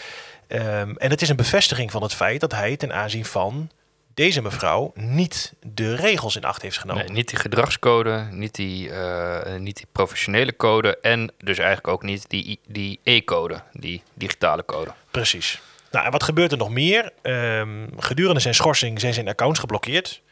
Ehm, 0.47 0.95
en 0.97 1.11
het 1.11 1.23
is 1.23 1.29
een 1.29 1.37
bevestiging 1.37 1.91
van 1.91 2.03
het 2.03 2.15
feit 2.15 2.41
dat 2.41 2.53
hij 2.53 2.77
ten 2.77 2.93
aanzien 2.93 3.25
van 3.25 3.71
deze 4.15 4.43
mevrouw 4.43 4.93
niet 4.95 5.53
de 5.61 5.95
regels 5.95 6.37
in 6.37 6.45
acht 6.45 6.63
heeft 6.63 6.79
genomen. 6.79 7.05
Nee, 7.05 7.15
niet 7.15 7.29
die 7.29 7.39
gedragscode, 7.39 8.29
niet 8.31 8.55
die, 8.55 8.91
eh, 8.91 9.57
niet 9.59 9.77
die 9.77 9.87
professionele 9.93 10.57
code 10.57 10.99
en 11.01 11.33
dus 11.39 11.59
eigenlijk 11.59 11.89
ook 11.89 12.03
niet 12.03 12.25
die, 12.29 12.61
die 12.67 13.01
e-code, 13.03 13.63
die 13.73 14.03
digitale 14.15 14.65
code. 14.65 14.91
Precies. 15.11 15.61
Nou, 15.91 16.07
en 16.07 16.13
wat 16.13 16.23
gebeurt 16.23 16.53
er 16.53 16.59
nog 16.59 16.71
meer? 16.71 17.13
Ehm, 17.23 17.87
gedurende 17.99 18.41
zijn 18.41 18.55
schorsing 18.55 19.01
zijn 19.01 19.15
zijn 19.15 19.29
accounts 19.29 19.59
geblokkeerd. 19.59 20.23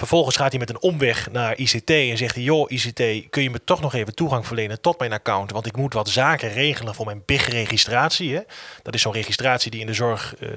Vervolgens 0.00 0.36
gaat 0.36 0.50
hij 0.50 0.58
met 0.58 0.70
een 0.70 0.80
omweg 0.80 1.30
naar 1.30 1.58
ICT 1.58 1.90
en 1.90 2.16
zegt 2.16 2.34
hij: 2.34 2.44
Joh, 2.44 2.70
ICT, 2.70 3.30
kun 3.30 3.42
je 3.42 3.50
me 3.50 3.64
toch 3.64 3.80
nog 3.80 3.94
even 3.94 4.14
toegang 4.14 4.46
verlenen 4.46 4.80
tot 4.80 4.98
mijn 4.98 5.12
account? 5.12 5.50
Want 5.50 5.66
ik 5.66 5.76
moet 5.76 5.92
wat 5.92 6.08
zaken 6.08 6.52
regelen 6.52 6.94
voor 6.94 7.04
mijn 7.04 7.22
BIG-registratie. 7.26 8.42
Dat 8.82 8.94
is 8.94 9.02
zo'n 9.02 9.12
registratie 9.12 9.70
die 9.70 9.80
in 9.80 9.86
de 9.86 9.94
zorg 9.94 10.36
eh, 10.36 10.48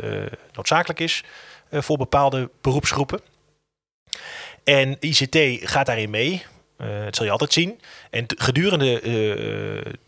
noodzakelijk 0.53 0.99
is 0.99 1.23
eh, 1.69 1.81
voor 1.81 1.97
bepaalde 1.97 2.49
beroepsgroepen. 2.61 3.21
En 4.63 4.97
ICT 4.99 5.37
gaat 5.69 5.85
daarin 5.85 6.09
mee. 6.09 6.43
Eh, 6.77 7.03
dat 7.03 7.15
zul 7.15 7.25
je 7.25 7.31
altijd 7.31 7.53
zien. 7.53 7.81
En 8.09 8.25
gedurende 8.27 9.01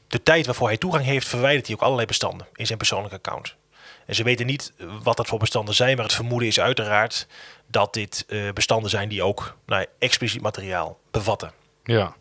de 0.07 0.23
tijd 0.23 0.45
waarvoor 0.45 0.67
hij 0.67 0.77
toegang 0.77 1.05
heeft, 1.05 1.27
verwijdert 1.27 1.65
hij 1.65 1.75
ook 1.75 1.81
allerlei 1.81 2.07
bestanden 2.07 2.47
in 2.53 2.65
zijn 2.65 2.77
persoonlijke 2.77 3.15
account. 3.15 3.55
En 4.05 4.15
ze 4.15 4.23
weten 4.23 4.45
niet 4.45 4.73
wat 5.03 5.17
dat 5.17 5.27
voor 5.27 5.39
bestanden 5.39 5.75
zijn, 5.75 5.95
maar 5.95 6.05
het 6.05 6.13
vermoeden 6.13 6.47
is 6.47 6.59
uiteraard 6.59 7.27
dat 7.67 7.93
dit 7.93 8.25
eh, 8.27 8.51
bestanden 8.53 8.89
zijn 8.89 9.09
die 9.09 9.23
ook 9.23 9.57
nou, 9.65 9.85
expliciet 9.99 10.41
materiaal 10.41 10.99
bevatten. 11.11 11.51
Ja. 11.83 12.15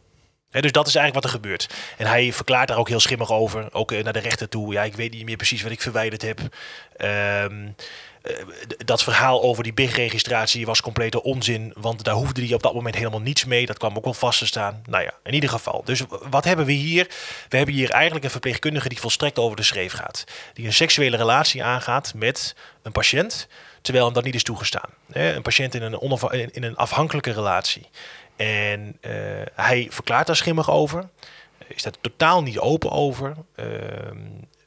Dus 0.61 0.73
dat 0.73 0.87
is 0.87 0.94
eigenlijk 0.94 1.14
wat 1.14 1.25
er 1.25 1.40
gebeurt. 1.40 1.68
En 1.96 2.06
hij 2.06 2.32
verklaart 2.32 2.68
daar 2.68 2.78
ook 2.78 2.88
heel 2.88 3.00
schimmig 3.00 3.32
over, 3.32 3.68
ook 3.73 3.92
eh, 3.92 4.04
naar 4.04 4.12
de 4.12 4.18
rechter 4.18 4.49
toe. 4.49 4.73
Ja, 4.73 4.82
ik 4.82 4.96
weet 4.96 5.12
niet 5.12 5.25
meer 5.25 5.37
precies 5.37 5.62
wat 5.62 5.73
ik 5.73 5.80
verwijderd 5.80 6.23
heb. 6.23 6.40
Ehm, 6.96 7.68
eh, 8.23 8.32
dat 8.76 9.02
verhaal 9.02 9.42
over 9.42 9.62
die 9.62 9.73
BIG-registratie 9.73 10.66
was 10.66 10.80
complete 10.80 11.23
onzin, 11.23 11.73
want 11.76 12.04
daar 12.04 12.14
hoefde 12.14 12.44
hij 12.44 12.54
op 12.54 12.62
dat 12.62 12.75
moment 12.75 12.94
helemaal 12.94 13.20
niets 13.20 13.44
mee. 13.44 13.66
Dat 13.66 13.78
kwam 13.78 13.96
ook 13.96 14.04
wel 14.04 14.14
vast 14.14 14.38
te 14.38 14.46
staan. 14.46 14.82
Nou 14.87 15.02
ja, 15.02 15.12
in 15.25 15.34
ieder 15.34 15.50
geval. 15.50 15.82
Dus 15.84 16.02
wat 16.30 16.44
hebben 16.44 16.66
we 16.66 16.73
hier? 16.73 17.06
We 17.49 17.56
hebben 17.56 17.75
hier 17.75 17.90
eigenlijk 17.90 18.25
een 18.25 18.30
verpleegkundige 18.30 18.88
die 18.88 19.00
volstrekt 19.00 19.38
over 19.38 19.56
de 19.56 19.62
schreef 19.62 19.92
gaat. 19.92 20.25
Die 20.54 20.66
een 20.66 20.73
seksuele 20.73 21.16
relatie 21.16 21.64
aangaat 21.64 22.12
met 22.14 22.54
een 22.82 22.92
patiënt, 22.92 23.49
terwijl 23.82 24.04
hem 24.04 24.14
dat 24.14 24.25
niet 24.25 24.34
is 24.34 24.42
toegestaan. 24.42 24.90
Een 25.12 25.42
patiënt 25.42 25.75
in 25.75 25.82
een, 25.82 26.52
in 26.52 26.62
een 26.62 26.76
afhankelijke 26.76 27.32
relatie. 27.32 27.88
En 28.36 28.96
eh, 29.00 29.12
hij 29.54 29.86
verklaart 29.90 30.26
daar 30.26 30.36
schimmig 30.36 30.70
over. 30.70 31.08
Is 31.66 31.82
daar 31.82 31.92
totaal 32.00 32.42
niet 32.42 32.58
open 32.58 32.90
over. 32.90 33.34
Ehm, 33.54 34.18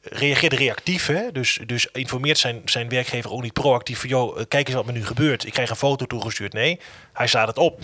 reageert 0.02 0.52
reactief. 0.52 1.06
Hè? 1.06 1.32
Dus, 1.32 1.60
dus 1.66 1.86
informeert 1.86 2.38
zijn, 2.38 2.62
zijn 2.64 2.88
werkgever 2.88 3.30
ook 3.30 3.42
niet 3.42 3.52
proactief. 3.52 4.00
Van, 4.00 4.08
joh, 4.08 4.36
kijk 4.48 4.66
eens 4.66 4.76
wat 4.76 4.86
me 4.86 4.92
nu 4.92 5.04
gebeurt. 5.04 5.46
Ik 5.46 5.52
krijg 5.52 5.70
een 5.70 5.76
foto 5.76 6.06
toegestuurd. 6.06 6.52
Nee, 6.52 6.80
hij 7.12 7.26
staat 7.26 7.48
het 7.48 7.58
op. 7.58 7.78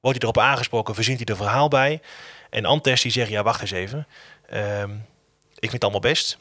Wordt 0.00 0.22
hij 0.22 0.30
erop 0.30 0.38
aangesproken, 0.38 0.94
verzint 0.94 1.18
hij 1.18 1.26
er 1.26 1.36
verhaal 1.36 1.68
bij. 1.68 2.00
En 2.50 2.64
Antes 2.64 3.02
die 3.02 3.12
zegt, 3.12 3.30
ja, 3.30 3.42
wacht 3.42 3.60
eens 3.60 3.70
even. 3.70 4.06
Ehm, 4.46 4.90
ik 5.54 5.70
vind 5.70 5.72
het 5.72 5.82
allemaal 5.82 6.00
best. 6.00 6.38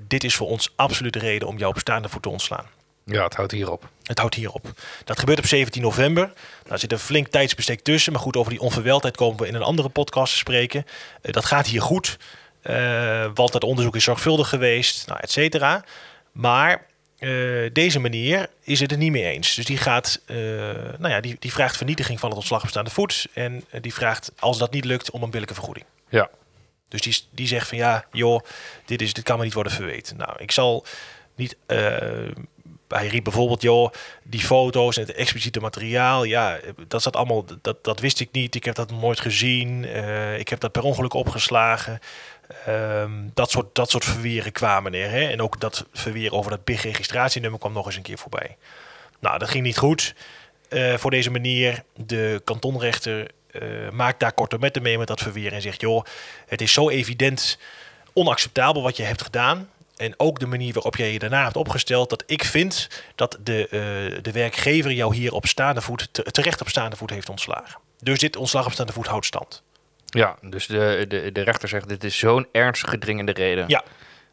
Dit 0.00 0.24
is 0.24 0.34
voor 0.34 0.48
ons 0.48 0.72
absoluut 0.76 1.12
de 1.12 1.18
reden 1.18 1.48
om 1.48 1.58
jou 1.58 1.72
op 1.72 1.78
staande 1.78 2.08
voet 2.08 2.22
te 2.22 2.28
ontslaan. 2.28 2.66
Ja, 3.08 3.24
het 3.24 3.34
houdt 3.34 3.52
hierop. 3.52 3.88
Het 4.02 4.18
houdt 4.18 4.34
hierop. 4.34 4.72
Dat 5.04 5.18
gebeurt 5.18 5.38
op 5.38 5.46
17 5.46 5.82
november. 5.82 6.32
Daar 6.62 6.78
zit 6.78 6.92
een 6.92 6.98
flink 6.98 7.26
tijdsbestek 7.26 7.80
tussen. 7.80 8.12
Maar 8.12 8.20
goed, 8.20 8.36
over 8.36 8.50
die 8.50 8.60
onverweldheid 8.60 9.16
komen 9.16 9.40
we 9.40 9.46
in 9.46 9.54
een 9.54 9.62
andere 9.62 9.88
podcast 9.88 10.32
te 10.32 10.38
spreken. 10.38 10.86
Eh, 11.22 11.32
dat 11.32 11.44
gaat 11.44 11.66
hier 11.66 11.82
goed. 11.82 12.18
Eh, 12.62 13.30
want 13.34 13.52
het 13.52 13.64
onderzoek 13.64 13.96
is 13.96 14.04
zorgvuldig 14.04 14.48
geweest, 14.48 15.06
nou, 15.06 15.20
et 15.22 15.30
cetera. 15.30 15.84
Maar 16.32 16.86
eh, 17.18 17.30
deze 17.72 18.00
meneer 18.00 18.48
is 18.62 18.80
het 18.80 18.92
er 18.92 18.98
niet 18.98 19.12
mee 19.12 19.24
eens. 19.24 19.54
Dus 19.54 19.64
die, 19.64 19.76
gaat, 19.76 20.20
nou 20.98 21.08
ja, 21.08 21.20
die, 21.20 21.36
die 21.38 21.52
vraagt 21.52 21.76
vernietiging 21.76 22.20
van 22.20 22.28
het 22.28 22.38
ontslag 22.38 22.62
op 22.62 22.68
staande 22.68 22.90
voet. 22.90 23.26
En 23.32 23.64
die 23.80 23.94
vraagt, 23.94 24.32
als 24.38 24.58
dat 24.58 24.72
niet 24.72 24.84
lukt, 24.84 25.10
om 25.10 25.22
een 25.22 25.30
billijke 25.30 25.54
vergoeding. 25.54 25.86
Ja. 26.08 26.30
Dus 26.88 27.00
die, 27.00 27.16
die 27.30 27.46
zegt 27.46 27.68
van 27.68 27.78
ja, 27.78 28.04
joh, 28.12 28.40
dit, 28.84 29.02
is, 29.02 29.12
dit 29.12 29.24
kan 29.24 29.38
me 29.38 29.44
niet 29.44 29.52
worden 29.52 29.72
verweten. 29.72 30.16
Nou, 30.16 30.32
ik 30.38 30.50
zal 30.50 30.86
niet. 31.34 31.56
Hij 32.88 33.06
riep 33.06 33.24
bijvoorbeeld, 33.24 33.62
joh, 33.62 33.92
die 34.22 34.40
foto's 34.40 34.96
en 34.96 35.02
het 35.06 35.12
expliciete 35.12 35.60
materiaal, 35.60 36.24
ja, 36.24 36.58
dat 36.88 37.02
zat 37.02 37.16
allemaal, 37.16 37.44
dat, 37.62 37.84
dat 37.84 38.00
wist 38.00 38.20
ik 38.20 38.28
niet. 38.32 38.54
Ik 38.54 38.64
heb 38.64 38.74
dat 38.74 38.90
nooit 38.90 39.20
gezien. 39.20 39.84
eh, 39.84 40.38
ik 40.38 40.48
heb 40.48 40.60
dat 40.60 40.72
per 40.72 40.82
ongeluk 40.82 41.14
opgeslagen. 41.14 41.98
Ehm, 42.66 43.10
dat, 43.34 43.50
soort, 43.50 43.74
dat 43.74 43.90
soort 43.90 44.04
verweren 44.04 44.52
kwamen 44.52 44.94
er. 44.94 45.10
Hè? 45.10 45.28
En 45.28 45.42
ook 45.42 45.60
dat 45.60 45.86
verweer 45.92 46.32
over 46.32 46.50
dat 46.50 46.64
BIG-registratienummer 46.64 47.60
kwam 47.60 47.72
nog 47.72 47.86
eens 47.86 47.96
een 47.96 48.02
keer 48.02 48.18
voorbij. 48.18 48.56
Nou, 49.18 49.38
dat 49.38 49.48
ging 49.48 49.64
niet 49.64 49.78
goed 49.78 50.14
eh, 50.68 50.94
voor 50.94 51.10
deze 51.10 51.30
meneer. 51.30 51.82
De 51.96 52.40
kantonrechter 52.44 53.30
eh, 53.50 53.62
maakt 53.92 54.20
daar 54.20 54.32
korte 54.32 54.58
metten 54.58 54.82
mee 54.82 54.98
met 54.98 55.06
dat 55.06 55.20
verweer 55.20 55.52
en 55.52 55.62
zegt: 55.62 55.80
joh, 55.80 56.04
het 56.46 56.60
is 56.60 56.72
zo 56.72 56.88
evident 56.88 57.58
onacceptabel 58.12 58.82
wat 58.82 58.96
je 58.96 59.02
hebt 59.02 59.22
gedaan. 59.22 59.68
En 59.98 60.14
ook 60.16 60.38
de 60.38 60.46
manier 60.46 60.72
waarop 60.72 60.96
jij 60.96 61.12
je 61.12 61.18
daarna 61.18 61.44
hebt 61.44 61.56
opgesteld, 61.56 62.10
dat 62.10 62.22
ik 62.26 62.44
vind 62.44 62.88
dat 63.14 63.38
de, 63.42 63.62
eh, 63.68 64.22
de 64.22 64.32
werkgever 64.32 64.92
jou 64.92 65.14
hier 65.14 65.32
op 65.32 65.46
staande 65.46 65.80
voet, 65.80 66.08
te- 66.12 66.22
terecht 66.22 66.60
op 66.60 66.68
staande 66.68 66.96
voet 66.96 67.10
heeft 67.10 67.28
ontslagen. 67.28 67.80
Dus 68.02 68.18
dit 68.18 68.36
ontslag 68.36 68.66
op 68.66 68.72
staande 68.72 68.92
voet 68.92 69.06
houdt 69.06 69.26
stand. 69.26 69.62
Ja, 70.06 70.36
dus 70.42 70.66
de, 70.66 71.04
de, 71.08 71.32
de 71.32 71.40
rechter 71.42 71.68
zegt, 71.68 71.88
dit 71.88 72.04
is 72.04 72.18
zo'n 72.18 72.46
ernstige 72.52 72.98
dringende 72.98 73.32
reden. 73.32 73.64
Ja. 73.68 73.82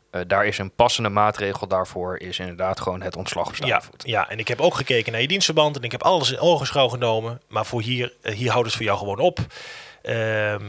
Eh, 0.09 0.21
daar 0.27 0.45
is 0.45 0.57
een 0.57 0.71
passende 0.71 1.09
maatregel 1.09 1.67
daarvoor, 1.67 2.17
is 2.19 2.39
inderdaad 2.39 2.79
gewoon 2.79 3.01
het 3.01 3.15
ontslag 3.15 3.47
op 3.47 3.55
staande 3.55 3.73
Ja, 3.73 3.81
voet. 3.81 4.03
ja, 4.05 4.29
en 4.29 4.39
ik 4.39 4.47
heb 4.47 4.61
ook 4.61 4.75
gekeken 4.75 5.11
naar 5.11 5.21
je 5.21 5.27
dienstverband 5.27 5.77
en 5.77 5.83
ik 5.83 5.91
heb 5.91 6.03
alles 6.03 6.31
in 6.31 6.39
ogenschouw 6.39 6.87
genomen. 6.87 7.41
Maar 7.47 7.65
voor 7.65 7.81
hier, 7.81 8.13
eh, 8.21 8.33
hier 8.35 8.51
houdt 8.51 8.67
het 8.67 8.75
voor 8.75 8.85
jou 8.85 8.97
gewoon 8.97 9.19
op. 9.19 9.39
Ehm, 10.01 10.63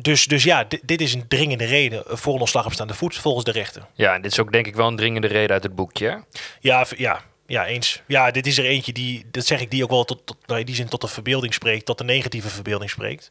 dus, 0.00 0.24
dus 0.24 0.42
ja, 0.44 0.64
di- 0.64 0.80
dit 0.82 1.00
is 1.00 1.14
een 1.14 1.28
dringende 1.28 1.64
reden 1.64 2.02
voor 2.06 2.34
een 2.34 2.40
ontslag 2.40 2.66
op 2.66 2.72
staande 2.72 2.94
voet 2.94 3.16
volgens 3.16 3.44
de 3.44 3.50
rechter. 3.52 3.86
Ja, 3.94 4.14
en 4.14 4.22
dit 4.22 4.32
is 4.32 4.40
ook 4.40 4.52
denk 4.52 4.66
ik 4.66 4.76
wel 4.76 4.86
een 4.86 4.96
dringende 4.96 5.26
reden 5.26 5.50
uit 5.50 5.62
het 5.62 5.74
boekje. 5.74 6.08
hè? 6.08 6.16
Ja, 6.60 6.86
ja, 6.96 7.20
ja, 7.46 7.66
eens. 7.66 8.02
Ja, 8.06 8.30
dit 8.30 8.46
is 8.46 8.58
er 8.58 8.64
eentje 8.64 8.92
die, 8.92 9.24
dat 9.30 9.46
zeg 9.46 9.60
ik, 9.60 9.70
die 9.70 9.82
ook 9.84 9.90
wel 9.90 10.04
tot, 10.04 10.26
tot 10.26 10.36
nou, 10.46 10.60
in 10.60 10.66
die 10.66 10.74
zin 10.74 10.88
tot 10.88 11.00
de 11.00 11.08
verbeelding 11.08 11.54
spreekt, 11.54 11.86
tot 11.86 11.98
de 11.98 12.04
negatieve 12.04 12.48
verbeelding 12.48 12.90
spreekt. 12.90 13.30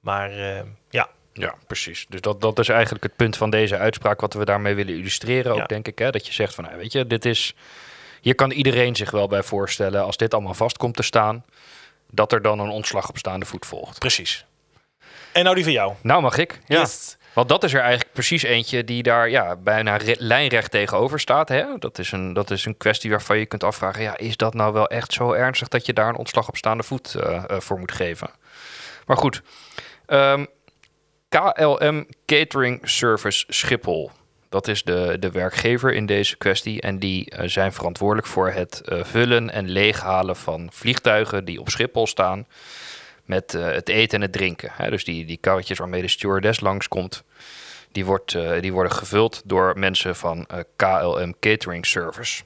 Maar 0.00 0.30
eh, 0.30 0.62
ja, 0.90 1.08
Ja, 1.32 1.54
precies. 1.66 2.06
Dus 2.08 2.20
dat, 2.20 2.40
dat 2.40 2.58
is 2.58 2.68
eigenlijk 2.68 3.02
het 3.04 3.16
punt 3.16 3.36
van 3.36 3.50
deze 3.50 3.76
uitspraak 3.76 4.20
wat 4.20 4.34
we 4.34 4.44
daarmee 4.44 4.74
willen 4.74 4.94
illustreren 4.94 5.52
ook, 5.52 5.58
Ja. 5.58 5.66
denk 5.66 5.88
ik. 5.88 5.98
Hè? 5.98 6.10
Dat 6.10 6.26
je 6.26 6.32
zegt 6.32 6.54
van, 6.54 6.64
nou, 6.64 6.76
weet 6.76 6.92
je, 6.92 7.06
dit 7.06 7.24
is... 7.24 7.54
Hier 8.20 8.34
kan 8.34 8.50
iedereen 8.50 8.96
zich 8.96 9.10
wel 9.10 9.26
bij 9.28 9.42
voorstellen, 9.42 10.04
als 10.04 10.16
dit 10.16 10.34
allemaal 10.34 10.54
vast 10.54 10.76
komt 10.76 10.96
te 10.96 11.02
staan, 11.02 11.44
dat 12.10 12.32
er 12.32 12.42
dan 12.42 12.58
een 12.58 12.68
ontslag 12.70 13.08
op 13.08 13.18
staande 13.18 13.46
voet 13.46 13.66
volgt. 13.66 13.98
precies. 13.98 14.44
En 15.36 15.42
nou 15.44 15.54
die 15.54 15.64
van 15.64 15.72
jou. 15.72 15.92
Nou 16.02 16.22
mag 16.22 16.38
ik. 16.38 16.60
Ja. 16.66 16.80
Yes. 16.80 17.16
Want 17.32 17.48
dat 17.48 17.64
is 17.64 17.74
er 17.74 17.80
eigenlijk 17.80 18.12
precies 18.12 18.42
eentje 18.42 18.84
die 18.84 19.02
daar 19.02 19.30
ja, 19.30 19.56
bijna 19.56 19.96
re- 19.96 20.14
lijnrecht 20.18 20.70
tegenover 20.70 21.20
staat. 21.20 21.48
Hè? 21.48 21.64
Dat, 21.78 21.98
is 21.98 22.12
een, 22.12 22.32
dat 22.32 22.50
is 22.50 22.64
een 22.64 22.76
kwestie 22.76 23.10
waarvan 23.10 23.38
je 23.38 23.46
kunt 23.46 23.64
afvragen... 23.64 24.02
Ja, 24.02 24.16
is 24.16 24.36
dat 24.36 24.54
nou 24.54 24.72
wel 24.72 24.86
echt 24.86 25.12
zo 25.12 25.32
ernstig 25.32 25.68
dat 25.68 25.86
je 25.86 25.92
daar 25.92 26.08
een 26.08 26.16
ontslag 26.16 26.48
op 26.48 26.56
staande 26.56 26.82
voet 26.82 27.14
eh, 27.14 27.36
eh, 27.36 27.60
voor 27.60 27.78
moet 27.78 27.92
geven? 27.92 28.30
Maar 29.06 29.16
goed, 29.16 29.42
Ehm, 30.06 30.44
KLM 31.28 32.06
Catering 32.26 32.88
Service 32.88 33.44
Schiphol. 33.48 34.10
Dat 34.48 34.68
is 34.68 34.82
de, 34.82 35.16
de 35.20 35.30
werkgever 35.30 35.92
in 35.92 36.06
deze 36.06 36.36
kwestie. 36.36 36.80
En 36.80 36.98
die 36.98 37.30
eh, 37.30 37.48
zijn 37.48 37.72
verantwoordelijk 37.72 38.26
voor 38.26 38.50
het 38.50 38.82
vullen 38.84 39.50
en 39.50 39.68
leeghalen 39.70 40.36
van 40.36 40.68
vliegtuigen 40.72 41.44
die 41.44 41.60
op 41.60 41.68
Schiphol 41.68 42.06
staan. 42.06 42.46
Met 43.26 43.54
eh, 43.54 43.64
het 43.64 43.88
eten 43.88 44.16
en 44.16 44.22
het 44.22 44.32
drinken. 44.32 44.70
Hè? 44.72 44.90
Dus 44.90 45.04
die, 45.04 45.24
die 45.24 45.36
karretjes 45.36 45.78
waarmee 45.78 46.02
de 46.02 46.08
stewardess 46.08 46.60
langskomt. 46.60 47.24
Die, 47.92 48.04
wordt, 48.04 48.34
eh, 48.34 48.60
die 48.60 48.72
worden 48.72 48.92
gevuld 48.92 49.42
door 49.44 49.78
mensen 49.78 50.16
van 50.16 50.46
eh, 50.46 50.58
KLM 50.76 51.34
Catering 51.40 51.86
Service. 51.86 52.42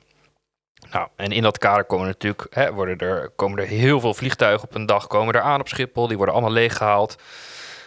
Nou, 0.91 1.09
en 1.17 1.33
in 1.33 1.43
dat 1.43 1.59
kader 1.59 1.85
komen 1.85 2.07
natuurlijk, 2.07 2.47
hè, 2.51 2.73
worden 2.73 2.99
er, 2.99 3.31
komen 3.37 3.59
er 3.59 3.67
heel 3.67 4.01
veel 4.01 4.15
vliegtuigen 4.15 4.69
op 4.69 4.75
een 4.75 4.87
dag 4.87 5.07
komen 5.07 5.35
er 5.35 5.41
aan 5.41 5.61
op 5.61 5.69
Schiphol. 5.69 6.07
Die 6.07 6.17
worden 6.17 6.35
allemaal 6.35 6.53
leeggehaald. 6.53 7.17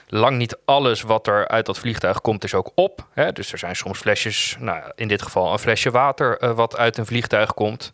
Lang 0.08 0.38
niet 0.38 0.58
alles 0.66 1.02
wat 1.02 1.28
er 1.28 1.48
uit 1.48 1.66
dat 1.66 1.80
vliegtuig 1.80 2.22
komt 2.22 2.44
is 2.44 2.54
ook 2.54 2.72
op. 2.76 3.08
Hè? 3.12 3.32
Dus 3.32 3.52
er 3.52 3.58
zijn 3.58 3.76
soms 3.76 4.00
flesjes, 4.00 4.56
nou, 4.60 4.92
in 4.96 5.08
dit 5.08 5.22
geval 5.22 5.52
een 5.52 5.60
flesje 5.60 5.92
water 5.92 6.56
wat 6.56 6.78
uit 6.78 6.98
een 6.98 7.06
vliegtuig 7.06 7.54
komt. 7.54 7.94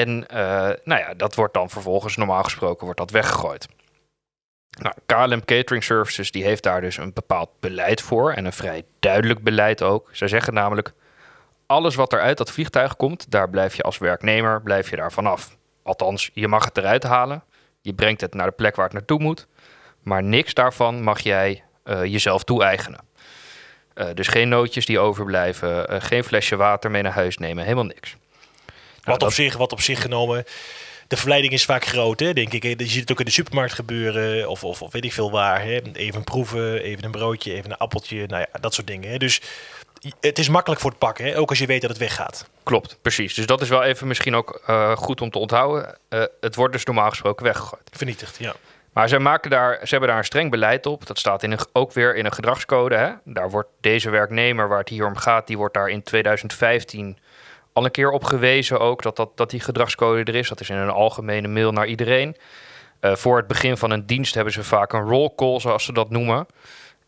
En 0.00 0.28
eh, 0.28 0.70
nou 0.84 1.00
ja, 1.00 1.14
dat 1.14 1.34
wordt 1.34 1.54
dan 1.54 1.70
vervolgens 1.70 2.16
normaal 2.16 2.42
gesproken 2.42 2.84
wordt 2.84 2.98
dat 2.98 3.10
weggegooid. 3.10 3.68
Nou, 4.80 4.94
KLM 5.06 5.44
Catering 5.44 5.84
Services 5.84 6.30
die 6.30 6.44
heeft 6.44 6.62
daar 6.62 6.80
dus 6.80 6.96
een 6.96 7.12
bepaald 7.12 7.50
beleid 7.60 8.00
voor 8.00 8.32
en 8.32 8.44
een 8.44 8.52
vrij 8.52 8.84
duidelijk 8.98 9.42
beleid 9.42 9.82
ook. 9.82 10.08
Zij 10.12 10.28
zeggen 10.28 10.54
namelijk, 10.54 10.92
alles 11.66 11.94
wat 11.94 12.12
er 12.12 12.20
uit 12.20 12.38
dat 12.38 12.50
vliegtuig 12.50 12.96
komt, 12.96 13.30
daar 13.30 13.50
blijf 13.50 13.74
je 13.74 13.82
als 13.82 13.98
werknemer 13.98 14.62
blijf 14.62 14.90
je 14.90 14.96
daar 14.96 15.12
vanaf. 15.12 15.56
Althans, 15.82 16.30
je 16.34 16.48
mag 16.48 16.64
het 16.64 16.78
eruit 16.78 17.02
halen, 17.02 17.44
je 17.80 17.94
brengt 17.94 18.20
het 18.20 18.34
naar 18.34 18.46
de 18.46 18.52
plek 18.52 18.76
waar 18.76 18.84
het 18.84 18.94
naartoe 18.94 19.18
moet, 19.18 19.46
maar 20.02 20.22
niks 20.22 20.54
daarvan 20.54 21.02
mag 21.02 21.20
jij 21.20 21.64
eh, 21.84 22.04
jezelf 22.04 22.44
toe-eigenen. 22.44 23.00
Eh, 23.94 24.06
dus 24.14 24.28
geen 24.28 24.48
nootjes 24.48 24.86
die 24.86 24.98
overblijven, 24.98 26.02
geen 26.02 26.24
flesje 26.24 26.56
water 26.56 26.90
mee 26.90 27.02
naar 27.02 27.12
huis 27.12 27.38
nemen, 27.38 27.64
helemaal 27.64 27.84
niks. 27.84 28.16
Wat, 29.02 29.20
dat- 29.20 29.28
op 29.28 29.34
zich, 29.34 29.56
wat 29.56 29.72
op 29.72 29.80
zich 29.80 30.00
genomen. 30.02 30.44
De 31.08 31.16
verleiding 31.18 31.52
is 31.52 31.64
vaak 31.64 31.84
groot, 31.84 32.20
hè, 32.20 32.32
denk 32.32 32.52
ik. 32.52 32.62
Je 32.62 32.86
ziet 32.86 33.00
het 33.00 33.12
ook 33.12 33.18
in 33.18 33.24
de 33.24 33.30
supermarkt 33.30 33.72
gebeuren, 33.72 34.48
of, 34.48 34.64
of, 34.64 34.82
of 34.82 34.92
weet 34.92 35.04
ik 35.04 35.12
veel 35.12 35.30
waar. 35.30 35.62
Hè. 35.62 35.80
Even 35.92 36.24
proeven, 36.24 36.82
even 36.82 37.04
een 37.04 37.10
broodje, 37.10 37.52
even 37.52 37.70
een 37.70 37.76
appeltje, 37.76 38.26
nou 38.26 38.40
ja, 38.52 38.58
dat 38.60 38.74
soort 38.74 38.86
dingen. 38.86 39.10
Hè. 39.10 39.16
Dus 39.18 39.40
het 40.20 40.38
is 40.38 40.48
makkelijk 40.48 40.80
voor 40.80 40.90
het 40.90 40.98
pakken, 40.98 41.24
hè, 41.24 41.38
ook 41.38 41.48
als 41.48 41.58
je 41.58 41.66
weet 41.66 41.80
dat 41.80 41.90
het 41.90 41.98
weggaat. 41.98 42.48
Klopt, 42.62 42.98
precies. 43.02 43.34
Dus 43.34 43.46
dat 43.46 43.60
is 43.60 43.68
wel 43.68 43.82
even 43.82 44.06
misschien 44.06 44.34
ook 44.34 44.62
eh, 44.66 44.96
goed 44.96 45.20
om 45.20 45.30
te 45.30 45.38
onthouden. 45.38 45.96
Eh, 46.08 46.22
het 46.40 46.54
wordt 46.54 46.72
dus 46.72 46.84
normaal 46.84 47.08
gesproken 47.08 47.44
weggegooid. 47.44 47.90
Vernietigd, 47.92 48.36
ja. 48.38 48.54
Maar 48.92 49.08
zij 49.08 49.18
maken 49.18 49.50
daar, 49.50 49.78
ze 49.82 49.88
hebben 49.88 50.08
daar 50.08 50.18
een 50.18 50.24
streng 50.24 50.50
beleid 50.50 50.86
op. 50.86 51.06
Dat 51.06 51.18
staat 51.18 51.42
in 51.42 51.52
een, 51.52 51.58
ook 51.72 51.92
weer 51.92 52.16
in 52.16 52.24
een 52.24 52.32
gedragscode. 52.32 52.96
Hè? 52.96 53.10
Daar 53.24 53.50
wordt 53.50 53.68
deze 53.80 54.10
werknemer 54.10 54.68
waar 54.68 54.78
het 54.78 54.88
hier 54.88 55.06
om 55.06 55.16
gaat, 55.16 55.46
die 55.46 55.56
wordt 55.56 55.74
daar 55.74 55.88
in 55.88 56.02
2015 56.02 57.18
al 57.72 57.84
een 57.84 57.90
keer 57.90 58.10
op 58.10 58.24
gewezen 58.24 58.80
ook 58.80 59.02
dat, 59.02 59.16
dat, 59.16 59.36
dat 59.36 59.50
die 59.50 59.60
gedragscode 59.60 60.32
er 60.32 60.38
is. 60.38 60.48
Dat 60.48 60.60
is 60.60 60.70
in 60.70 60.76
een 60.76 60.90
algemene 60.90 61.48
mail 61.48 61.72
naar 61.72 61.86
iedereen. 61.86 62.36
Eh, 63.00 63.14
voor 63.14 63.36
het 63.36 63.46
begin 63.46 63.76
van 63.76 63.90
een 63.90 64.06
dienst 64.06 64.34
hebben 64.34 64.52
ze 64.52 64.64
vaak 64.64 64.92
een 64.92 65.08
roll 65.08 65.30
call, 65.36 65.60
zoals 65.60 65.84
ze 65.84 65.92
dat 65.92 66.10
noemen. 66.10 66.46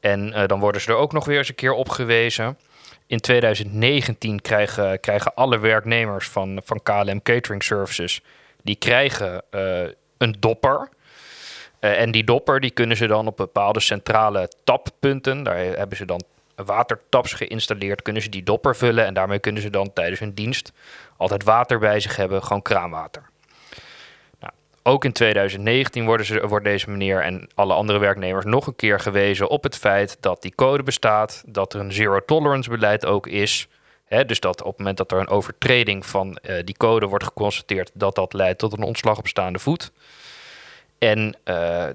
En 0.00 0.32
eh, 0.32 0.46
dan 0.46 0.60
worden 0.60 0.80
ze 0.80 0.90
er 0.90 0.96
ook 0.96 1.12
nog 1.12 1.24
weer 1.24 1.38
eens 1.38 1.48
een 1.48 1.54
keer 1.54 1.72
op 1.72 1.88
gewezen. 1.88 2.58
In 3.06 3.20
2019 3.20 4.40
krijgen, 4.40 5.00
krijgen 5.00 5.34
alle 5.34 5.58
werknemers 5.58 6.28
van, 6.28 6.60
van 6.64 6.82
KLM 6.82 7.22
Catering 7.22 7.62
Services... 7.62 8.22
die 8.62 8.76
krijgen 8.76 9.42
eh, 9.50 9.82
een 10.18 10.36
dopper. 10.38 10.88
En 11.80 12.10
die 12.10 12.24
dopper 12.24 12.60
die 12.60 12.70
kunnen 12.70 12.96
ze 12.96 13.06
dan 13.06 13.26
op 13.26 13.36
bepaalde 13.36 13.80
centrale 13.80 14.48
tappunten... 14.64 15.42
daar 15.42 15.56
hebben 15.56 15.96
ze 15.96 16.04
dan 16.04 16.22
watertaps 16.56 17.32
geïnstalleerd... 17.32 18.02
kunnen 18.02 18.22
ze 18.22 18.28
die 18.28 18.42
dopper 18.42 18.76
vullen... 18.76 19.06
en 19.06 19.14
daarmee 19.14 19.38
kunnen 19.38 19.62
ze 19.62 19.70
dan 19.70 19.92
tijdens 19.92 20.20
hun 20.20 20.34
dienst... 20.34 20.72
altijd 21.16 21.44
water 21.44 21.78
bij 21.78 22.00
zich 22.00 22.16
hebben, 22.16 22.42
gewoon 22.42 22.62
kraanwater. 22.62 23.22
Nou, 24.40 24.52
ook 24.82 25.04
in 25.04 25.12
2019 25.12 26.04
worden 26.04 26.26
ze, 26.26 26.46
wordt 26.46 26.64
deze 26.64 26.90
meneer 26.90 27.20
en 27.20 27.48
alle 27.54 27.74
andere 27.74 27.98
werknemers 27.98 28.44
nog 28.44 28.66
een 28.66 28.76
keer 28.76 29.00
gewezen 29.00 29.48
op 29.48 29.62
het 29.62 29.76
feit 29.76 30.16
dat 30.20 30.42
die 30.42 30.54
code 30.54 30.82
bestaat, 30.82 31.42
dat 31.46 31.74
er 31.74 31.80
een 31.80 31.92
zero 31.92 32.24
tolerance 32.24 32.70
beleid 32.70 33.06
ook 33.06 33.26
is. 33.26 33.68
Dus 34.26 34.40
dat 34.40 34.62
op 34.62 34.68
het 34.68 34.78
moment 34.78 34.96
dat 34.96 35.12
er 35.12 35.18
een 35.18 35.28
overtreding 35.28 36.06
van 36.06 36.36
eh, 36.36 36.64
die 36.64 36.76
code 36.76 37.06
wordt 37.06 37.24
geconstateerd, 37.24 37.90
dat 37.94 38.14
dat 38.14 38.32
leidt 38.32 38.58
tot 38.58 38.72
een 38.72 38.82
ontslag 38.82 39.18
op 39.18 39.26
staande 39.26 39.58
voet. 39.58 39.92
En 40.98 41.36
eh, 41.44 41.86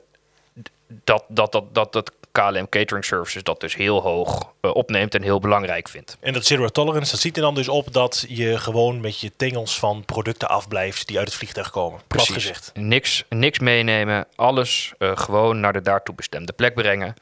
dat, 0.87 1.25
dat, 1.27 1.51
dat, 1.51 1.73
dat, 1.73 1.93
dat 1.93 2.11
KLM 2.39 2.69
Catering 2.69 3.05
Services 3.05 3.43
dat 3.43 3.59
dus 3.59 3.75
heel 3.75 4.01
hoog 4.01 4.53
eh, 4.61 4.75
opneemt 4.75 5.15
en 5.15 5.21
heel 5.21 5.39
belangrijk 5.39 5.89
vindt. 5.89 6.17
En 6.19 6.33
dat 6.33 6.45
zero 6.45 6.67
tolerance, 6.67 7.11
dat 7.11 7.19
ziet 7.19 7.35
er 7.35 7.41
dan 7.41 7.55
dus 7.55 7.69
op 7.69 7.93
dat 7.93 8.25
je 8.27 8.57
gewoon 8.57 8.99
met 8.99 9.19
je 9.19 9.31
tengels 9.35 9.79
van 9.79 10.05
producten 10.05 10.49
afblijft 10.49 11.07
die 11.07 11.17
uit 11.17 11.27
het 11.27 11.37
vliegtuig 11.37 11.69
komen. 11.69 12.01
Plat 12.07 12.29
gezegd. 12.29 12.71
Niks, 12.73 13.23
niks 13.29 13.59
meenemen, 13.59 14.27
alles 14.35 14.93
eh, 14.97 15.11
gewoon 15.17 15.59
naar 15.59 15.73
de 15.73 15.81
daartoe 15.81 16.15
bestemde 16.15 16.53
plek 16.53 16.73
brengen. 16.73 17.13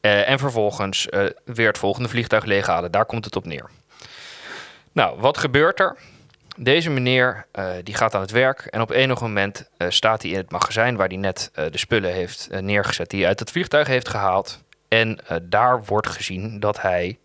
Eh, 0.00 0.28
en 0.28 0.38
vervolgens 0.38 1.06
weer 1.44 1.66
het 1.66 1.78
volgende 1.78 2.08
vliegtuig 2.08 2.44
leeghalen. 2.44 2.90
Daar 2.90 3.06
komt 3.06 3.24
het 3.24 3.36
op 3.36 3.46
neer. 3.46 3.70
Nou, 4.92 5.20
wat 5.20 5.38
gebeurt 5.38 5.80
er? 5.80 5.96
Deze 6.60 6.90
meneer 6.90 7.46
eh, 7.52 7.72
die 7.82 7.94
gaat 7.94 8.14
aan 8.14 8.20
het 8.20 8.30
werk 8.30 8.60
en 8.60 8.80
op 8.80 8.90
enig 8.90 9.20
moment 9.20 9.70
eh, 9.76 9.88
staat 9.90 10.22
hij 10.22 10.30
in 10.30 10.36
het 10.36 10.50
magazijn 10.50 10.96
waar 10.96 11.08
hij 11.08 11.16
net 11.16 11.50
eh, 11.54 11.70
de 11.70 11.78
spullen 11.78 12.12
heeft 12.12 12.48
neergezet 12.60 13.10
die 13.10 13.18
hij 13.18 13.28
uit 13.28 13.38
het 13.38 13.50
vliegtuig 13.50 13.86
heeft 13.86 14.08
gehaald. 14.08 14.62
En 14.88 15.18
daar 15.42 15.84
wordt 15.84 16.06
gezien 16.06 16.60
dat 16.60 16.80
hij 16.80 17.18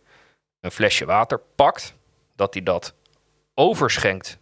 een 0.62 0.72
flesje 0.72 1.06
water 1.06 1.42
pakt, 1.56 1.96
dat 2.36 2.54
hij 2.54 2.64
dat 2.64 2.94
overschenkt 3.54 4.38